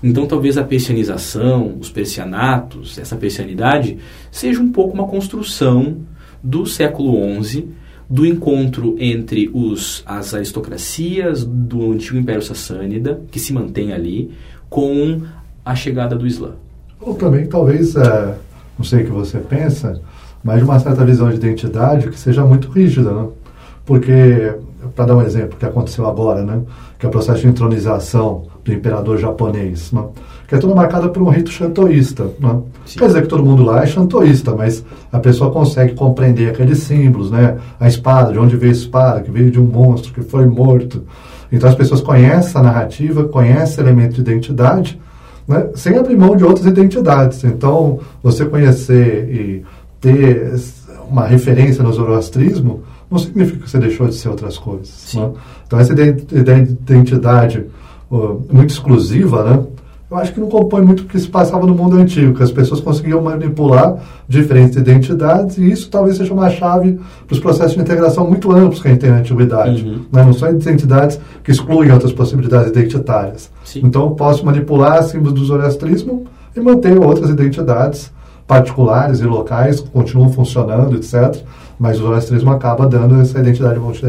Então, 0.04 0.26
talvez 0.26 0.58
a 0.58 0.64
persianização, 0.64 1.78
os 1.80 1.90
persianatos, 1.90 2.98
essa 2.98 3.16
persianidade, 3.16 3.98
seja 4.32 4.60
um 4.60 4.72
pouco 4.72 4.94
uma 4.94 5.08
construção 5.08 5.98
do 6.44 6.66
século 6.66 7.44
XI, 7.44 7.68
do 8.10 8.26
encontro 8.26 8.96
entre 9.00 9.50
os, 9.54 10.04
as 10.06 10.34
aristocracias 10.34 11.46
do 11.46 11.92
antigo 11.92 12.18
Império 12.18 12.42
Sassânida, 12.42 13.22
que 13.32 13.40
se 13.40 13.54
mantém 13.54 13.94
ali, 13.94 14.32
com 14.70 15.22
a 15.64 15.76
chegada 15.76 16.16
do 16.16 16.28
Islã. 16.28 16.54
Ou 17.00 17.16
também, 17.16 17.48
talvez, 17.48 17.96
é, 17.96 18.36
não 18.78 18.84
sei 18.84 19.04
o 19.04 19.06
que 19.06 19.12
você 19.12 19.38
pensa, 19.40 20.02
mas 20.44 20.62
uma 20.64 20.80
certa 20.80 21.06
visão 21.06 21.30
de 21.30 21.36
identidade 21.36 22.10
que 22.10 22.20
seja 22.20 22.44
muito 22.44 22.70
rígida, 22.70 23.12
né? 23.14 23.28
Porque, 23.86 24.54
para 24.96 25.06
dar 25.06 25.16
um 25.16 25.22
exemplo 25.22 25.58
que 25.58 25.66
aconteceu 25.66 26.08
agora, 26.08 26.44
né, 26.44 26.62
que 26.98 27.06
é 27.06 27.10
o 27.10 27.12
processo 27.12 27.42
de 27.42 27.48
entronização 27.48 28.44
do 28.64 28.74
imperador 28.74 29.18
japonês, 29.18 29.92
né, 29.92 30.04
que 30.48 30.56
é 30.56 30.58
toda 30.58 30.76
marcada 30.76 31.08
por 31.08 31.24
um 31.24 31.30
rito 31.30 31.50
shantoísta. 31.50 32.26
Né? 32.38 32.60
Quer 32.86 33.08
dizer 33.08 33.22
que 33.22 33.28
todo 33.30 33.44
mundo 33.44 33.64
lá 33.64 33.84
é 33.84 33.88
shantoísta, 33.88 34.54
mas 34.54 34.84
a 35.10 35.18
pessoa 35.18 35.50
consegue 35.50 35.94
compreender 35.94 36.50
aqueles 36.50 36.80
símbolos, 36.80 37.32
né? 37.32 37.58
A 37.80 37.88
espada, 37.88 38.34
de 38.34 38.38
onde 38.38 38.58
veio 38.58 38.74
a 38.74 38.76
espada, 38.76 39.22
que 39.22 39.32
veio 39.32 39.50
de 39.50 39.62
um 39.62 39.64
monstro 39.64 40.12
que 40.12 40.22
foi 40.22 40.46
morto. 40.46 41.04
Então 41.50 41.70
as 41.70 41.76
pessoas 41.76 42.02
conhecem 42.02 42.60
a 42.60 42.64
narrativa, 42.66 43.24
conhecem 43.24 43.82
elementos 43.82 44.16
de 44.16 44.22
identidade, 44.22 45.00
né? 45.48 45.70
sem 45.74 45.98
abrir 45.98 46.18
mão 46.18 46.36
de 46.36 46.44
outras 46.44 46.66
identidades. 46.66 47.44
Então, 47.46 48.00
você 48.22 48.46
conhecer 48.46 49.30
e 49.30 49.64
ter 50.02 50.54
uma 51.10 51.26
referência 51.26 51.84
no 51.84 51.94
zoroastrismo 51.94 52.84
não 53.12 53.20
significa 53.20 53.60
que 53.60 53.70
você 53.70 53.78
deixou 53.78 54.08
de 54.08 54.16
ser 54.16 54.30
outras 54.30 54.58
coisas. 54.58 55.14
Né? 55.14 55.32
Então, 55.68 55.78
essa 55.80 55.94
identidade 55.94 57.66
uh, 58.10 58.42
muito 58.50 58.70
exclusiva, 58.70 59.44
né? 59.44 59.64
eu 60.10 60.18
acho 60.18 60.34
que 60.34 60.40
não 60.40 60.48
compõe 60.48 60.82
muito 60.82 61.04
o 61.04 61.06
que 61.06 61.20
se 61.20 61.28
passava 61.28 61.66
no 61.66 61.76
mundo 61.76 61.98
antigo, 61.98 62.34
que 62.34 62.44
as 62.44 62.52
pessoas 62.52 62.80
conseguiam 62.80 63.22
manipular 63.22 63.98
diferentes 64.28 64.78
identidades, 64.78 65.58
e 65.58 65.70
isso 65.70 65.90
talvez 65.90 66.18
seja 66.18 66.34
uma 66.34 66.50
chave 66.50 67.00
para 67.28 67.34
os 67.34 67.40
processos 67.40 67.74
de 67.74 67.82
integração 67.82 68.28
muito 68.28 68.52
amplos 68.52 68.82
que 68.82 68.88
a 68.88 68.92
gente 68.92 69.02
tem 69.02 69.10
na 69.10 69.18
antiguidade. 69.18 69.84
Uhum. 69.84 70.06
Né? 70.12 70.24
Não 70.24 70.34
são 70.34 70.50
identidades 70.50 71.20
que 71.44 71.52
excluem 71.52 71.92
outras 71.92 72.14
possibilidades 72.14 72.70
identitárias. 72.72 73.52
Sim. 73.66 73.82
Então, 73.84 74.04
eu 74.04 74.12
posso 74.12 74.46
manipular 74.46 75.04
símbolos 75.04 75.34
do 75.34 75.46
zoroastrismo 75.46 76.26
e 76.56 76.60
manter 76.60 76.98
outras 76.98 77.30
identidades 77.30 78.12
particulares 78.52 79.22
e 79.22 79.24
locais 79.24 79.80
continuam 79.80 80.30
funcionando, 80.30 80.98
etc. 80.98 81.42
Mas 81.80 81.98
o 81.98 82.02
zoroastrismo 82.02 82.52
acaba 82.52 82.86
dando 82.86 83.22
essa 83.22 83.40
identidade, 83.40 83.80
vamos 83.80 84.02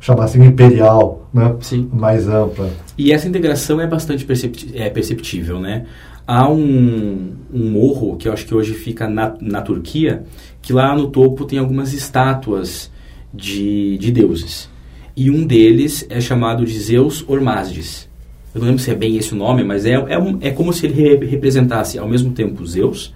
chamar 0.00 0.24
assim, 0.24 0.42
imperial, 0.42 1.28
né? 1.34 1.54
Sim. 1.60 1.86
mais 1.92 2.26
ampla. 2.26 2.70
E 2.96 3.12
essa 3.12 3.28
integração 3.28 3.78
é 3.78 3.86
bastante 3.86 4.26
é 4.74 4.88
perceptível, 4.88 5.60
né? 5.60 5.84
Há 6.26 6.48
um, 6.48 7.34
um 7.52 7.70
morro 7.70 8.16
que 8.16 8.26
eu 8.26 8.32
acho 8.32 8.46
que 8.46 8.54
hoje 8.54 8.72
fica 8.72 9.06
na, 9.06 9.34
na 9.38 9.60
Turquia, 9.60 10.24
que 10.62 10.72
lá 10.72 10.96
no 10.96 11.08
topo 11.08 11.44
tem 11.44 11.58
algumas 11.58 11.92
estátuas 11.92 12.90
de, 13.34 13.98
de 13.98 14.10
deuses. 14.10 14.70
E 15.14 15.30
um 15.30 15.46
deles 15.46 16.06
é 16.08 16.22
chamado 16.22 16.64
de 16.64 16.78
Zeus 16.80 17.22
Ormazdes. 17.28 18.08
Eu 18.54 18.62
não 18.62 18.68
lembro 18.68 18.82
se 18.82 18.90
é 18.90 18.94
bem 18.94 19.18
esse 19.18 19.34
o 19.34 19.36
nome, 19.36 19.62
mas 19.62 19.84
é, 19.84 19.92
é, 19.92 20.48
é 20.48 20.50
como 20.52 20.72
se 20.72 20.86
ele 20.86 21.26
representasse 21.26 21.98
ao 21.98 22.08
mesmo 22.08 22.32
tempo 22.32 22.64
Zeus 22.64 23.12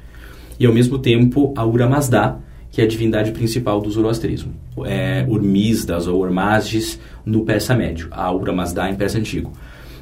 e 0.59 0.67
ao 0.67 0.73
mesmo 0.73 0.99
tempo 0.99 1.53
a 1.57 1.64
Ura 1.64 1.88
Mazda, 1.88 2.38
que 2.71 2.81
é 2.81 2.85
a 2.85 2.88
divindade 2.88 3.31
principal 3.33 3.81
do 3.81 3.90
zoroastrismo. 3.90 4.53
É 4.85 5.25
Urmizdas 5.29 6.07
ou 6.07 6.21
Ormazdes 6.21 6.99
no 7.25 7.45
persa 7.45 7.75
médio, 7.75 8.09
a 8.11 8.33
Ura 8.33 8.53
Mazda 8.53 8.88
em 8.90 8.95
persa 8.95 9.19
antigo. 9.19 9.53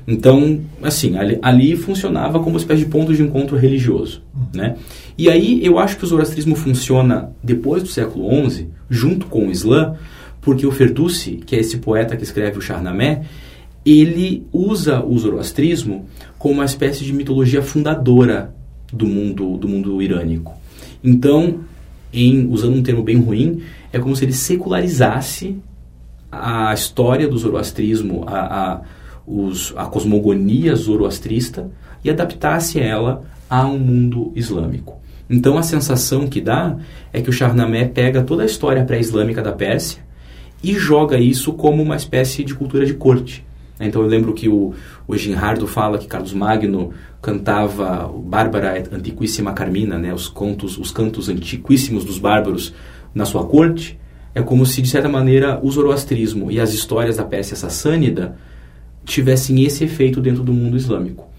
Então, 0.06 0.60
assim, 0.82 1.16
ali, 1.16 1.38
ali, 1.42 1.76
funcionava 1.76 2.38
como 2.38 2.50
uma 2.50 2.58
espécie 2.58 2.84
de 2.84 2.90
ponto 2.90 3.14
de 3.14 3.22
encontro 3.22 3.56
religioso, 3.56 4.22
né? 4.52 4.76
E 5.16 5.28
aí 5.28 5.64
eu 5.64 5.78
acho 5.78 5.96
que 5.96 6.04
o 6.04 6.06
zoroastrismo 6.06 6.56
funciona 6.56 7.30
depois 7.42 7.82
do 7.82 7.88
século 7.88 8.28
XI, 8.50 8.68
junto 8.90 9.26
com 9.26 9.46
o 9.46 9.50
Islã, 9.50 9.94
porque 10.40 10.66
o 10.66 10.72
Ferdowsi, 10.72 11.40
que 11.46 11.54
é 11.54 11.60
esse 11.60 11.76
poeta 11.78 12.16
que 12.16 12.24
escreve 12.24 12.58
o 12.58 12.60
Shahnameh, 12.60 13.22
ele 13.84 14.44
usa 14.52 15.04
o 15.04 15.16
zoroastrismo 15.18 16.06
como 16.38 16.54
uma 16.54 16.64
espécie 16.64 17.04
de 17.04 17.12
mitologia 17.12 17.62
fundadora 17.62 18.54
do 18.92 19.06
mundo, 19.06 19.56
do 19.56 19.68
mundo 19.68 20.02
irânico. 20.02 20.54
Então, 21.02 21.60
em, 22.12 22.46
usando 22.48 22.76
um 22.76 22.82
termo 22.82 23.02
bem 23.02 23.16
ruim, 23.16 23.62
é 23.92 23.98
como 23.98 24.14
se 24.14 24.24
ele 24.24 24.32
secularizasse 24.32 25.56
a 26.30 26.72
história 26.72 27.28
do 27.28 27.36
zoroastrismo, 27.36 28.24
a, 28.26 28.38
a, 28.38 28.80
os, 29.26 29.72
a 29.76 29.86
cosmogonia 29.86 30.74
zoroastrista 30.74 31.70
e 32.04 32.10
adaptasse 32.10 32.80
ela 32.80 33.22
a 33.48 33.66
um 33.66 33.78
mundo 33.78 34.32
islâmico. 34.34 35.00
Então 35.28 35.56
a 35.56 35.62
sensação 35.62 36.26
que 36.26 36.40
dá 36.40 36.76
é 37.12 37.20
que 37.20 37.30
o 37.30 37.32
Shahnameh 37.32 37.88
pega 37.88 38.22
toda 38.22 38.42
a 38.42 38.46
história 38.46 38.84
pré-islâmica 38.84 39.42
da 39.42 39.52
Pérsia 39.52 40.02
e 40.62 40.74
joga 40.74 41.18
isso 41.18 41.52
como 41.52 41.82
uma 41.82 41.96
espécie 41.96 42.44
de 42.44 42.54
cultura 42.54 42.86
de 42.86 42.94
corte. 42.94 43.44
Então 43.86 44.02
eu 44.02 44.08
lembro 44.08 44.32
que 44.32 44.48
o, 44.48 44.74
o 45.06 45.16
Ginhardo 45.16 45.66
fala 45.66 45.98
que 45.98 46.06
Carlos 46.06 46.32
Magno 46.32 46.92
cantava 47.20 48.08
Bárbara 48.08 48.82
Antiquíssima 48.92 49.52
Carmina, 49.52 49.98
né, 49.98 50.12
os 50.12 50.28
contos, 50.28 50.78
os 50.78 50.90
cantos 50.90 51.28
antiquíssimos 51.28 52.04
dos 52.04 52.18
bárbaros 52.18 52.74
na 53.14 53.24
sua 53.24 53.44
corte. 53.44 53.98
É 54.34 54.40
como 54.40 54.64
se, 54.64 54.80
de 54.80 54.88
certa 54.88 55.08
maneira, 55.08 55.60
o 55.62 55.70
zoroastrismo 55.70 56.50
e 56.50 56.58
as 56.58 56.72
histórias 56.72 57.16
da 57.16 57.24
Pérsia 57.24 57.56
sassânida 57.56 58.36
tivessem 59.04 59.62
esse 59.64 59.84
efeito 59.84 60.20
dentro 60.20 60.42
do 60.42 60.52
mundo 60.52 60.76
islâmico. 60.76 61.32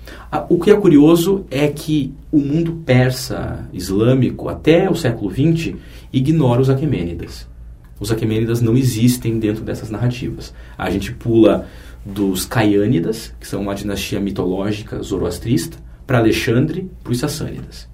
O 0.49 0.59
que 0.59 0.71
é 0.71 0.75
curioso 0.75 1.45
é 1.49 1.67
que 1.67 2.13
o 2.31 2.39
mundo 2.39 2.81
persa 2.85 3.67
islâmico, 3.71 4.49
até 4.49 4.89
o 4.89 4.95
século 4.95 5.31
XX, 5.31 5.75
ignora 6.11 6.61
os 6.61 6.69
Aquemênidas. 6.69 7.47
Os 7.99 8.11
Aquemênidas 8.11 8.61
não 8.61 8.75
existem 8.75 9.39
dentro 9.39 9.63
dessas 9.63 9.89
narrativas. 9.89 10.53
A 10.77 10.89
gente 10.89 11.13
pula 11.13 11.67
dos 12.05 12.45
Caiânidas, 12.45 13.33
que 13.39 13.47
são 13.47 13.61
uma 13.61 13.75
dinastia 13.75 14.19
mitológica 14.19 15.01
zoroastrista, 15.01 15.77
para 16.05 16.17
Alexandre, 16.17 16.89
para 17.03 17.13
os 17.13 17.19
Sassânidas. 17.19 17.87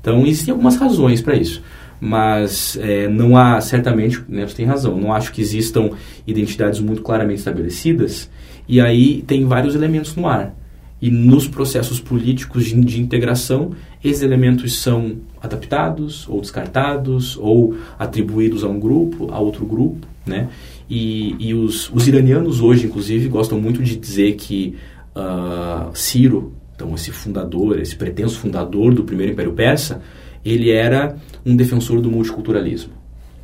Então, 0.00 0.26
existem 0.26 0.52
algumas 0.52 0.76
razões 0.76 1.20
para 1.20 1.36
isso. 1.36 1.62
Mas 2.00 2.76
é, 2.80 3.06
não 3.06 3.36
há, 3.36 3.60
certamente, 3.60 4.20
né, 4.28 4.44
você 4.44 4.56
tem 4.56 4.66
razão, 4.66 4.98
não 4.98 5.12
acho 5.12 5.32
que 5.32 5.40
existam 5.40 5.90
identidades 6.26 6.80
muito 6.80 7.00
claramente 7.00 7.38
estabelecidas. 7.38 8.28
E 8.66 8.80
aí 8.80 9.22
tem 9.22 9.44
vários 9.44 9.76
elementos 9.76 10.16
no 10.16 10.26
ar. 10.26 10.52
E 11.00 11.10
nos 11.10 11.46
processos 11.46 12.00
políticos 12.00 12.64
de, 12.64 12.80
de 12.80 13.00
integração, 13.00 13.70
esses 14.02 14.22
elementos 14.22 14.80
são 14.80 15.16
adaptados 15.40 16.28
ou 16.28 16.40
descartados 16.40 17.36
ou 17.36 17.76
atribuídos 17.98 18.64
a 18.64 18.68
um 18.68 18.80
grupo, 18.80 19.32
a 19.32 19.38
outro 19.38 19.66
grupo, 19.66 20.06
né? 20.26 20.48
E, 20.94 21.34
e 21.38 21.54
os, 21.54 21.90
os, 21.90 22.06
iranianos 22.06 22.60
hoje, 22.60 22.84
inclusive, 22.84 23.26
gostam 23.26 23.58
muito 23.58 23.82
de 23.82 23.96
dizer 23.96 24.34
que 24.34 24.76
uh, 25.16 25.90
Ciro, 25.94 26.52
então 26.76 26.94
esse 26.94 27.10
fundador, 27.10 27.80
esse 27.80 27.96
pretenso 27.96 28.38
fundador 28.38 28.92
do 28.92 29.02
primeiro 29.02 29.32
Império 29.32 29.54
Persa, 29.54 30.02
ele 30.44 30.70
era 30.70 31.16
um 31.46 31.56
defensor 31.56 31.98
do 32.02 32.10
multiculturalismo. 32.10 32.92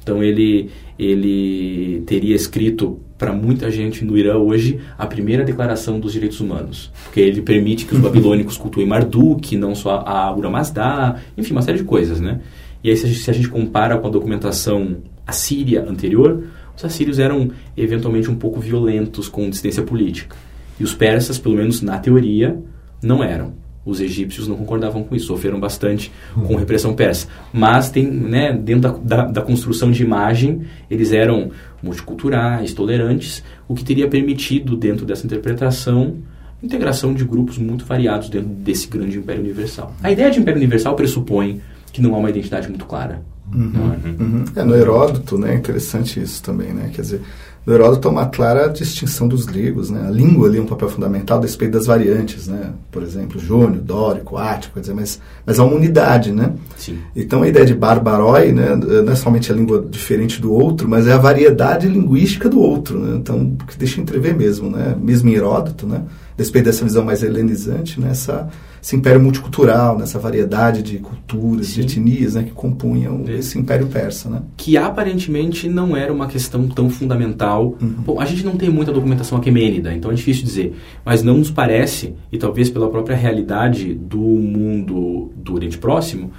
Então 0.02 0.22
ele, 0.22 0.68
ele 0.98 2.02
teria 2.04 2.36
escrito 2.36 3.00
para 3.16 3.32
muita 3.32 3.70
gente 3.70 4.04
no 4.04 4.18
Irã 4.18 4.36
hoje 4.36 4.78
a 4.98 5.06
primeira 5.06 5.42
declaração 5.42 5.98
dos 5.98 6.12
direitos 6.12 6.40
humanos, 6.40 6.92
porque 7.04 7.20
ele 7.20 7.40
permite 7.40 7.86
que 7.86 7.94
os 7.94 8.00
babilônicos 8.04 8.58
cultuem 8.58 8.86
Marduk, 8.86 9.56
não 9.56 9.74
só 9.74 10.04
a 10.06 10.36
Ura 10.36 10.50
Mazda, 10.50 11.16
enfim, 11.34 11.52
uma 11.52 11.62
série 11.62 11.78
de 11.78 11.84
coisas, 11.84 12.20
né? 12.20 12.42
E 12.84 12.90
aí 12.90 12.96
se 12.98 13.06
a 13.06 13.08
gente, 13.08 13.20
se 13.20 13.30
a 13.30 13.32
gente 13.32 13.48
compara 13.48 13.96
com 13.96 14.06
a 14.06 14.10
documentação 14.10 14.98
assíria 15.26 15.82
anterior, 15.88 16.44
os 16.78 16.84
assírios 16.84 17.18
eram 17.18 17.50
eventualmente 17.76 18.30
um 18.30 18.36
pouco 18.36 18.60
violentos 18.60 19.28
com 19.28 19.50
dissidência 19.50 19.82
política. 19.82 20.36
E 20.78 20.84
os 20.84 20.94
persas, 20.94 21.36
pelo 21.36 21.56
menos 21.56 21.82
na 21.82 21.98
teoria, 21.98 22.56
não 23.02 23.22
eram. 23.22 23.52
Os 23.84 24.00
egípcios 24.00 24.46
não 24.46 24.56
concordavam 24.56 25.02
com 25.02 25.16
isso, 25.16 25.26
sofreram 25.26 25.58
bastante 25.58 26.12
com 26.46 26.54
repressão 26.54 26.94
persa. 26.94 27.26
Mas 27.52 27.90
tem, 27.90 28.06
né, 28.06 28.52
dentro 28.52 28.92
da, 28.92 29.16
da, 29.16 29.24
da 29.24 29.42
construção 29.42 29.90
de 29.90 30.04
imagem, 30.04 30.62
eles 30.88 31.12
eram 31.12 31.50
multiculturais, 31.82 32.72
tolerantes, 32.72 33.42
o 33.66 33.74
que 33.74 33.82
teria 33.82 34.06
permitido, 34.06 34.76
dentro 34.76 35.04
dessa 35.04 35.26
interpretação, 35.26 36.18
integração 36.62 37.12
de 37.12 37.24
grupos 37.24 37.58
muito 37.58 37.84
variados 37.84 38.28
dentro 38.28 38.50
desse 38.50 38.86
grande 38.86 39.18
império 39.18 39.42
universal. 39.42 39.92
A 40.00 40.12
ideia 40.12 40.30
de 40.30 40.38
império 40.38 40.58
universal 40.58 40.94
pressupõe 40.94 41.60
que 41.98 42.02
não 42.02 42.14
há 42.14 42.18
uma 42.18 42.30
identidade 42.30 42.68
muito 42.68 42.86
clara. 42.86 43.20
Uhum, 43.52 43.72
é? 43.74 44.22
Uhum. 44.22 44.44
é? 44.54 44.62
no 44.62 44.74
Heródoto, 44.74 45.36
né, 45.38 45.52
é 45.52 45.56
interessante 45.56 46.20
isso 46.20 46.42
também, 46.42 46.72
né, 46.72 46.90
quer 46.92 47.00
dizer, 47.00 47.22
no 47.64 47.72
Heródoto 47.72 48.06
há 48.06 48.10
uma 48.10 48.26
clara 48.26 48.68
distinção 48.68 49.26
dos 49.26 49.46
gregos, 49.46 49.88
né, 49.88 50.04
a 50.06 50.10
língua 50.10 50.48
ali 50.48 50.58
é 50.58 50.60
um 50.60 50.66
papel 50.66 50.90
fundamental 50.90 51.38
a 51.38 51.42
respeito 51.42 51.72
das 51.72 51.86
variantes, 51.86 52.46
né, 52.46 52.72
por 52.92 53.02
exemplo, 53.02 53.40
jônio, 53.40 53.80
dórico, 53.80 54.36
ático, 54.36 54.74
quer 54.74 54.80
dizer, 54.80 54.94
mas, 54.94 55.18
mas 55.46 55.58
há 55.58 55.64
uma 55.64 55.74
unidade, 55.74 56.30
né, 56.30 56.52
Sim. 56.76 56.98
então 57.16 57.42
a 57.42 57.48
ideia 57.48 57.64
de 57.64 57.74
barbarói, 57.74 58.52
né, 58.52 58.76
não 58.76 59.12
é 59.12 59.16
somente 59.16 59.50
a 59.50 59.54
língua 59.54 59.82
diferente 59.90 60.42
do 60.42 60.52
outro, 60.52 60.86
mas 60.86 61.06
é 61.06 61.12
a 61.12 61.18
variedade 61.18 61.88
linguística 61.88 62.50
do 62.50 62.60
outro, 62.60 63.00
né, 63.00 63.16
então, 63.16 63.56
que 63.66 63.78
deixa 63.78 63.98
entrever 63.98 64.36
mesmo, 64.36 64.70
né, 64.70 64.94
mesmo 65.00 65.30
em 65.30 65.32
Heródoto, 65.32 65.86
né, 65.86 66.02
a 66.38 66.42
respeito 66.42 66.66
dessa 66.66 66.84
visão 66.84 67.04
mais 67.04 67.22
helenizante, 67.22 68.00
né, 68.00 68.10
essa 68.10 68.48
esse 68.80 68.94
império 68.94 69.20
multicultural, 69.20 69.98
nessa 69.98 70.18
variedade 70.18 70.82
de 70.82 70.98
culturas, 70.98 71.66
Sim. 71.66 71.80
de 71.80 71.86
etnias 71.98 72.34
né, 72.34 72.44
que 72.44 72.52
compunham 72.52 73.24
é. 73.26 73.34
esse 73.34 73.58
império 73.58 73.88
persa. 73.88 74.30
Né? 74.30 74.42
Que 74.56 74.76
aparentemente 74.76 75.68
não 75.68 75.96
era 75.96 76.12
uma 76.12 76.26
questão 76.28 76.68
tão 76.68 76.88
fundamental. 76.88 77.76
Uhum. 77.80 77.94
Bom, 77.98 78.20
a 78.20 78.24
gente 78.24 78.44
não 78.44 78.56
tem 78.56 78.70
muita 78.70 78.92
documentação 78.92 79.36
aquemênida, 79.36 79.92
então 79.92 80.10
é 80.10 80.14
difícil 80.14 80.44
dizer, 80.44 80.76
mas 81.04 81.22
não 81.22 81.38
nos 81.38 81.50
parece, 81.50 82.14
e 82.30 82.38
talvez 82.38 82.70
pela 82.70 82.88
própria 82.88 83.16
realidade 83.16 83.94
do 83.94 84.20
mundo 84.20 85.32
do 85.36 85.54
Oriente 85.54 85.78
Próximo, 85.78 86.30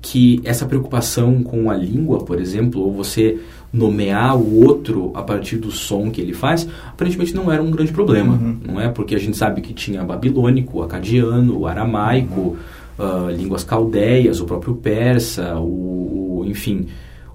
que 0.00 0.40
essa 0.44 0.66
preocupação 0.66 1.42
com 1.42 1.70
a 1.70 1.76
língua, 1.76 2.18
por 2.18 2.38
exemplo, 2.38 2.82
ou 2.82 2.92
você 2.92 3.38
nomear 3.74 4.36
o 4.36 4.64
outro 4.64 5.10
a 5.14 5.22
partir 5.22 5.56
do 5.56 5.72
som 5.72 6.08
que 6.08 6.20
ele 6.20 6.32
faz, 6.32 6.66
aparentemente 6.86 7.34
não 7.34 7.50
era 7.50 7.60
um 7.60 7.72
grande 7.72 7.92
problema, 7.92 8.34
uhum. 8.34 8.56
não 8.64 8.80
é? 8.80 8.88
Porque 8.88 9.16
a 9.16 9.18
gente 9.18 9.36
sabe 9.36 9.60
que 9.60 9.74
tinha 9.74 10.04
babilônico, 10.04 10.80
acadiano, 10.80 11.66
aramaico, 11.66 12.56
uhum. 12.96 13.26
uh, 13.26 13.30
línguas 13.30 13.64
caldeias, 13.64 14.40
o 14.40 14.44
próprio 14.44 14.76
persa, 14.76 15.56
o, 15.56 16.38
o, 16.38 16.44
enfim, 16.46 16.86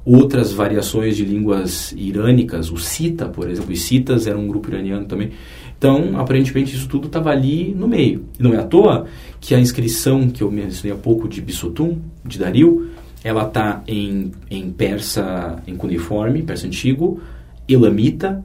outras 0.06 0.54
variações 0.54 1.18
de 1.18 1.26
línguas 1.26 1.92
irânicas, 1.92 2.72
o 2.72 2.78
cita, 2.78 3.26
por 3.26 3.50
exemplo, 3.50 3.74
os 3.74 3.82
citas 3.82 4.26
eram 4.26 4.40
um 4.40 4.48
grupo 4.48 4.70
iraniano 4.70 5.06
também. 5.06 5.32
Então, 5.78 6.18
aparentemente, 6.20 6.74
isso 6.74 6.88
tudo 6.88 7.08
estava 7.08 7.32
ali 7.32 7.74
no 7.78 7.88
meio. 7.88 8.26
E 8.40 8.44
não 8.44 8.54
é 8.54 8.58
à 8.58 8.64
toa 8.64 9.08
que 9.42 9.54
a 9.54 9.60
inscrição 9.60 10.30
que 10.30 10.42
eu 10.42 10.50
mencionei 10.50 10.98
há 10.98 11.00
pouco 11.00 11.28
de 11.28 11.42
Bissotum, 11.42 12.00
de 12.26 12.40
Dario, 12.40 12.90
ela 13.24 13.46
está 13.48 13.84
em, 13.88 14.32
em 14.50 14.72
persa, 14.72 15.62
em 15.68 15.76
cuneiforme, 15.76 16.44
persa 16.44 16.68
antigo, 16.68 17.22
elamita 17.68 18.44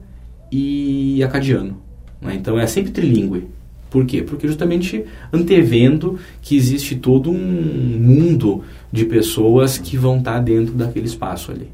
e 0.51 1.23
acadiano. 1.23 1.77
Né? 2.21 2.35
Então 2.35 2.59
é 2.59 2.67
sempre 2.67 2.91
trilingüe. 2.91 3.47
Por 3.89 4.05
quê? 4.05 4.21
Porque 4.21 4.47
justamente 4.47 5.05
antevendo 5.31 6.19
que 6.41 6.55
existe 6.55 6.95
todo 6.95 7.31
um 7.31 7.97
mundo 7.99 8.63
de 8.91 9.05
pessoas 9.05 9.77
que 9.77 9.97
vão 9.97 10.17
estar 10.17 10.33
tá 10.33 10.39
dentro 10.39 10.73
daquele 10.73 11.05
espaço 11.05 11.51
ali. 11.51 11.69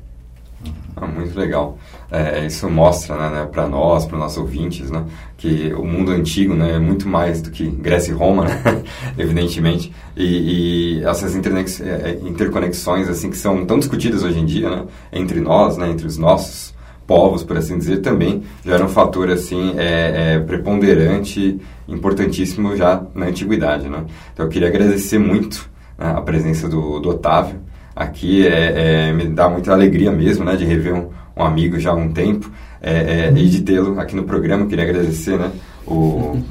Ah, 0.96 1.08
muito 1.08 1.38
legal. 1.38 1.78
É, 2.12 2.46
isso 2.46 2.70
mostra 2.70 3.16
né, 3.16 3.30
né 3.30 3.46
para 3.46 3.68
nós, 3.68 4.06
para 4.06 4.18
nossos 4.18 4.38
ouvintes, 4.38 4.92
né, 4.92 5.06
que 5.38 5.74
o 5.74 5.86
mundo 5.86 6.12
antigo 6.12 6.54
né, 6.54 6.76
é 6.76 6.80
muito 6.80 7.08
mais 7.08 7.42
do 7.42 7.50
que 7.50 7.66
Grécia 7.66 8.12
e 8.12 8.14
Roma, 8.14 8.46
né, 8.46 8.84
evidentemente. 9.18 9.94
E, 10.16 11.00
e 11.00 11.04
essas 11.06 11.34
é, 11.34 11.39
é, 11.84 12.20
interconexões 12.24 13.08
assim 13.08 13.30
que 13.30 13.38
são 13.38 13.66
tão 13.66 13.80
discutidas 13.80 14.24
hoje 14.24 14.39
em 14.39 14.46
dia 14.46 14.70
né, 14.70 14.86
entre 15.14 15.39
nós, 15.39 15.78
né, 15.78 15.89
entre 15.89 16.06
os 16.06 16.18
nossos 16.18 16.74
povos, 17.08 17.44
por 17.44 17.58
assim 17.58 17.78
dizer, 17.78 17.98
também 17.98 18.44
já 18.64 18.76
era 18.76 18.86
um 18.86 18.89
fator 18.89 19.30
assim 19.30 19.74
é, 19.78 20.36
é, 20.36 20.39
preponderante, 20.39 21.60
importantíssimo 21.88 22.76
já 22.76 23.02
na 23.16 23.28
antiguidade. 23.28 23.89
Né? 23.89 24.06
Então 24.34 24.46
eu 24.46 24.50
queria 24.50 24.68
agradecer 24.68 25.18
muito 25.18 25.70
né, 25.98 26.14
a 26.16 26.22
presença 26.22 26.68
do, 26.68 27.00
do 27.00 27.10
Otávio 27.10 27.70
aqui 27.96 28.48
é, 28.48 29.10
é, 29.10 29.14
me 29.14 29.26
dá 29.26 29.50
muita 29.50 29.72
alegria 29.72 30.12
mesmo, 30.12 30.46
né, 30.46 30.56
de 30.56 30.66
rever 30.66 30.94
um, 30.94 31.10
um 31.36 31.44
amigo 31.44 31.80
já 31.80 31.92
há 31.92 31.96
um 31.96 32.12
tempo 32.12 32.52
é, 32.82 33.28
é, 33.28 33.34
e 33.36 33.50
de 33.50 33.62
tê-lo 33.62 34.00
aqui 34.00 34.16
no 34.16 34.24
programa. 34.24 34.66
Queria 34.66 34.84
agradecer, 34.84 35.38
né, 35.38 35.52
o, 35.86 36.42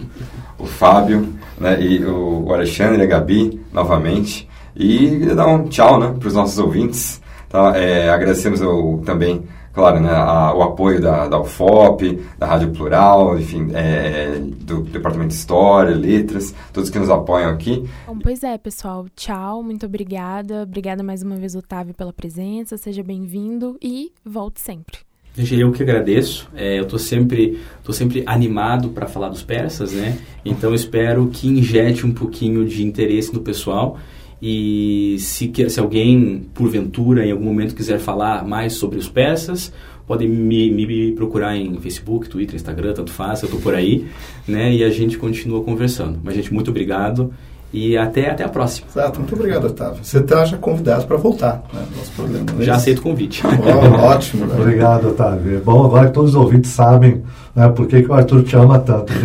o 0.59 0.67
Fábio, 0.67 1.29
né, 1.59 1.81
e 1.81 2.05
o, 2.05 2.53
Alexandre 2.53 2.99
e 3.01 3.03
a 3.03 3.07
Gabi 3.07 3.61
novamente 3.73 4.49
e 4.77 5.27
dar 5.35 5.47
um 5.47 5.65
tchau, 5.65 5.99
né, 5.99 6.15
para 6.19 6.29
os 6.29 6.35
nossos 6.35 6.59
ouvintes. 6.59 7.21
Tá? 7.49 7.77
É, 7.77 8.11
agradecemos 8.11 8.63
ao, 8.63 8.99
também 8.99 9.43
claro, 9.73 10.01
né, 10.01 10.11
a, 10.11 10.55
o 10.55 10.63
apoio 10.63 11.01
da, 11.01 11.29
da 11.29 11.41
UFOP, 11.41 12.21
da 12.39 12.47
Rádio 12.47 12.71
Plural, 12.71 13.39
enfim, 13.39 13.69
é, 13.73 14.39
do 14.39 14.83
Departamento 14.83 15.29
de 15.29 15.35
História, 15.35 15.95
Letras, 15.95 16.55
todos 16.73 16.91
que 16.91 16.99
nos 16.99 17.11
apoiam 17.11 17.51
aqui. 17.51 17.89
Bom, 18.07 18.19
pois 18.19 18.43
é, 18.43 18.57
pessoal. 18.59 19.07
Tchau, 19.15 19.63
muito 19.63 19.87
obrigada. 19.87 20.63
Obrigada 20.63 21.03
mais 21.03 21.23
uma 21.23 21.37
vez, 21.37 21.55
Otávio, 21.55 21.95
pela 21.95 22.13
presença. 22.13 22.77
Seja 22.77 23.03
bem-vindo 23.03 23.77
e 23.83 24.13
volte 24.25 24.61
sempre. 24.61 24.99
Gente, 25.37 25.61
eu 25.61 25.71
que 25.71 25.83
agradeço. 25.83 26.49
É, 26.55 26.79
eu 26.79 26.83
estou 26.83 26.99
sempre, 26.99 27.61
tô 27.85 27.93
sempre 27.93 28.23
animado 28.27 28.91
para 28.91 29.07
falar 29.07 29.29
dos 29.29 29.43
persas, 29.43 29.93
né? 29.93 30.19
Então 30.45 30.75
espero 30.75 31.29
que 31.29 31.49
injete 31.49 32.05
um 32.05 32.13
pouquinho 32.13 32.67
de 32.67 32.85
interesse 32.85 33.33
no 33.33 33.41
pessoal 33.41 33.99
e 34.43 35.17
se, 35.19 35.53
se 35.69 35.81
alguém, 35.81 36.47
porventura, 36.55 37.27
em 37.27 37.33
algum 37.33 37.45
momento 37.45 37.75
quiser 37.75 37.99
falar 37.99 38.47
mais 38.47 38.75
sobre 38.75 38.99
os 38.99 39.09
persas, 39.09 39.73
podem 40.07 40.29
me, 40.29 40.71
me 40.71 41.13
procurar 41.13 41.57
em 41.57 41.79
Facebook, 41.79 42.29
Twitter, 42.29 42.57
Instagram, 42.57 42.95
tanto 42.95 43.13
faz, 43.13 43.43
eu 43.43 43.47
estou 43.47 43.61
por 43.61 43.75
aí, 43.75 44.07
né? 44.49 44.75
E 44.75 44.83
a 44.83 44.91
gente 44.91 45.19
continua 45.19 45.63
conversando. 45.63 46.19
Mas, 46.25 46.35
gente, 46.35 46.53
muito 46.53 46.71
obrigado 46.71 47.33
e 47.73 47.97
até, 47.97 48.31
até 48.31 48.45
a 48.45 48.49
próxima. 48.49 48.89
Exato, 48.91 49.21
muito 49.21 49.35
obrigado, 49.35 49.67
Otávio. 49.67 50.01
Você 50.03 50.19
está 50.19 50.45
já 50.45 50.57
convidado 50.57 51.07
para 51.07 51.17
voltar 51.17 51.63
né, 51.73 51.81
nosso 51.97 52.11
programa. 52.13 52.47
É 52.59 52.65
já 52.65 52.75
aceito 52.75 52.99
o 52.99 53.03
convite. 53.03 53.43
Oh, 53.47 54.03
ótimo. 54.07 54.47
Né? 54.47 54.57
Obrigado, 54.59 55.09
Otávio. 55.09 55.57
É 55.57 55.61
bom 55.61 55.85
agora 55.85 56.09
que 56.09 56.15
todos 56.15 56.31
os 56.31 56.37
ouvintes 56.37 56.73
sabem 56.73 57.23
né, 57.55 57.69
por 57.69 57.87
que, 57.87 58.03
que 58.03 58.11
o 58.11 58.15
Arthur 58.15 58.43
te 58.43 58.57
ama 58.57 58.79
tanto. 58.81 59.13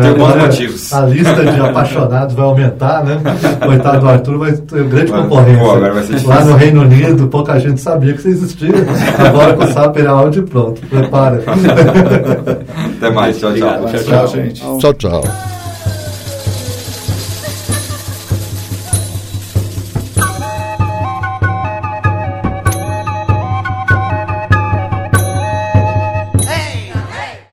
Tem 0.00 0.14
bons 0.14 0.36
motivos. 0.36 0.92
A 0.92 1.06
lista 1.06 1.44
de 1.44 1.60
apaixonados 1.60 2.34
vai 2.36 2.44
aumentar, 2.44 3.04
né? 3.04 3.20
Coitado 3.64 4.00
do 4.00 4.08
Arthur 4.08 4.38
vai 4.38 4.52
ter 4.52 4.84
grande 4.84 5.10
concorrência. 5.10 5.64
Pô, 5.64 5.70
agora 5.72 5.92
vai 5.92 6.02
ser 6.04 6.26
Lá 6.26 6.44
no 6.44 6.54
Reino 6.54 6.82
Unido, 6.82 7.26
pouca 7.26 7.58
gente 7.58 7.80
sabia 7.80 8.12
que 8.12 8.22
você 8.22 8.28
existia. 8.28 8.74
Agora 9.18 9.54
com 9.54 9.64
o 9.64 9.72
Saper 9.72 10.06
áudio 10.06 10.44
pronto. 10.44 10.80
Prepara. 10.86 11.42
Até 12.96 13.10
mais. 13.10 13.38
Tchau, 13.38 13.52
tchau. 13.54 13.86
Tchau, 13.86 14.04
tchau, 14.04 14.26
gente. 14.28 14.62
Tchau, 14.78 14.94
tchau. 14.94 15.55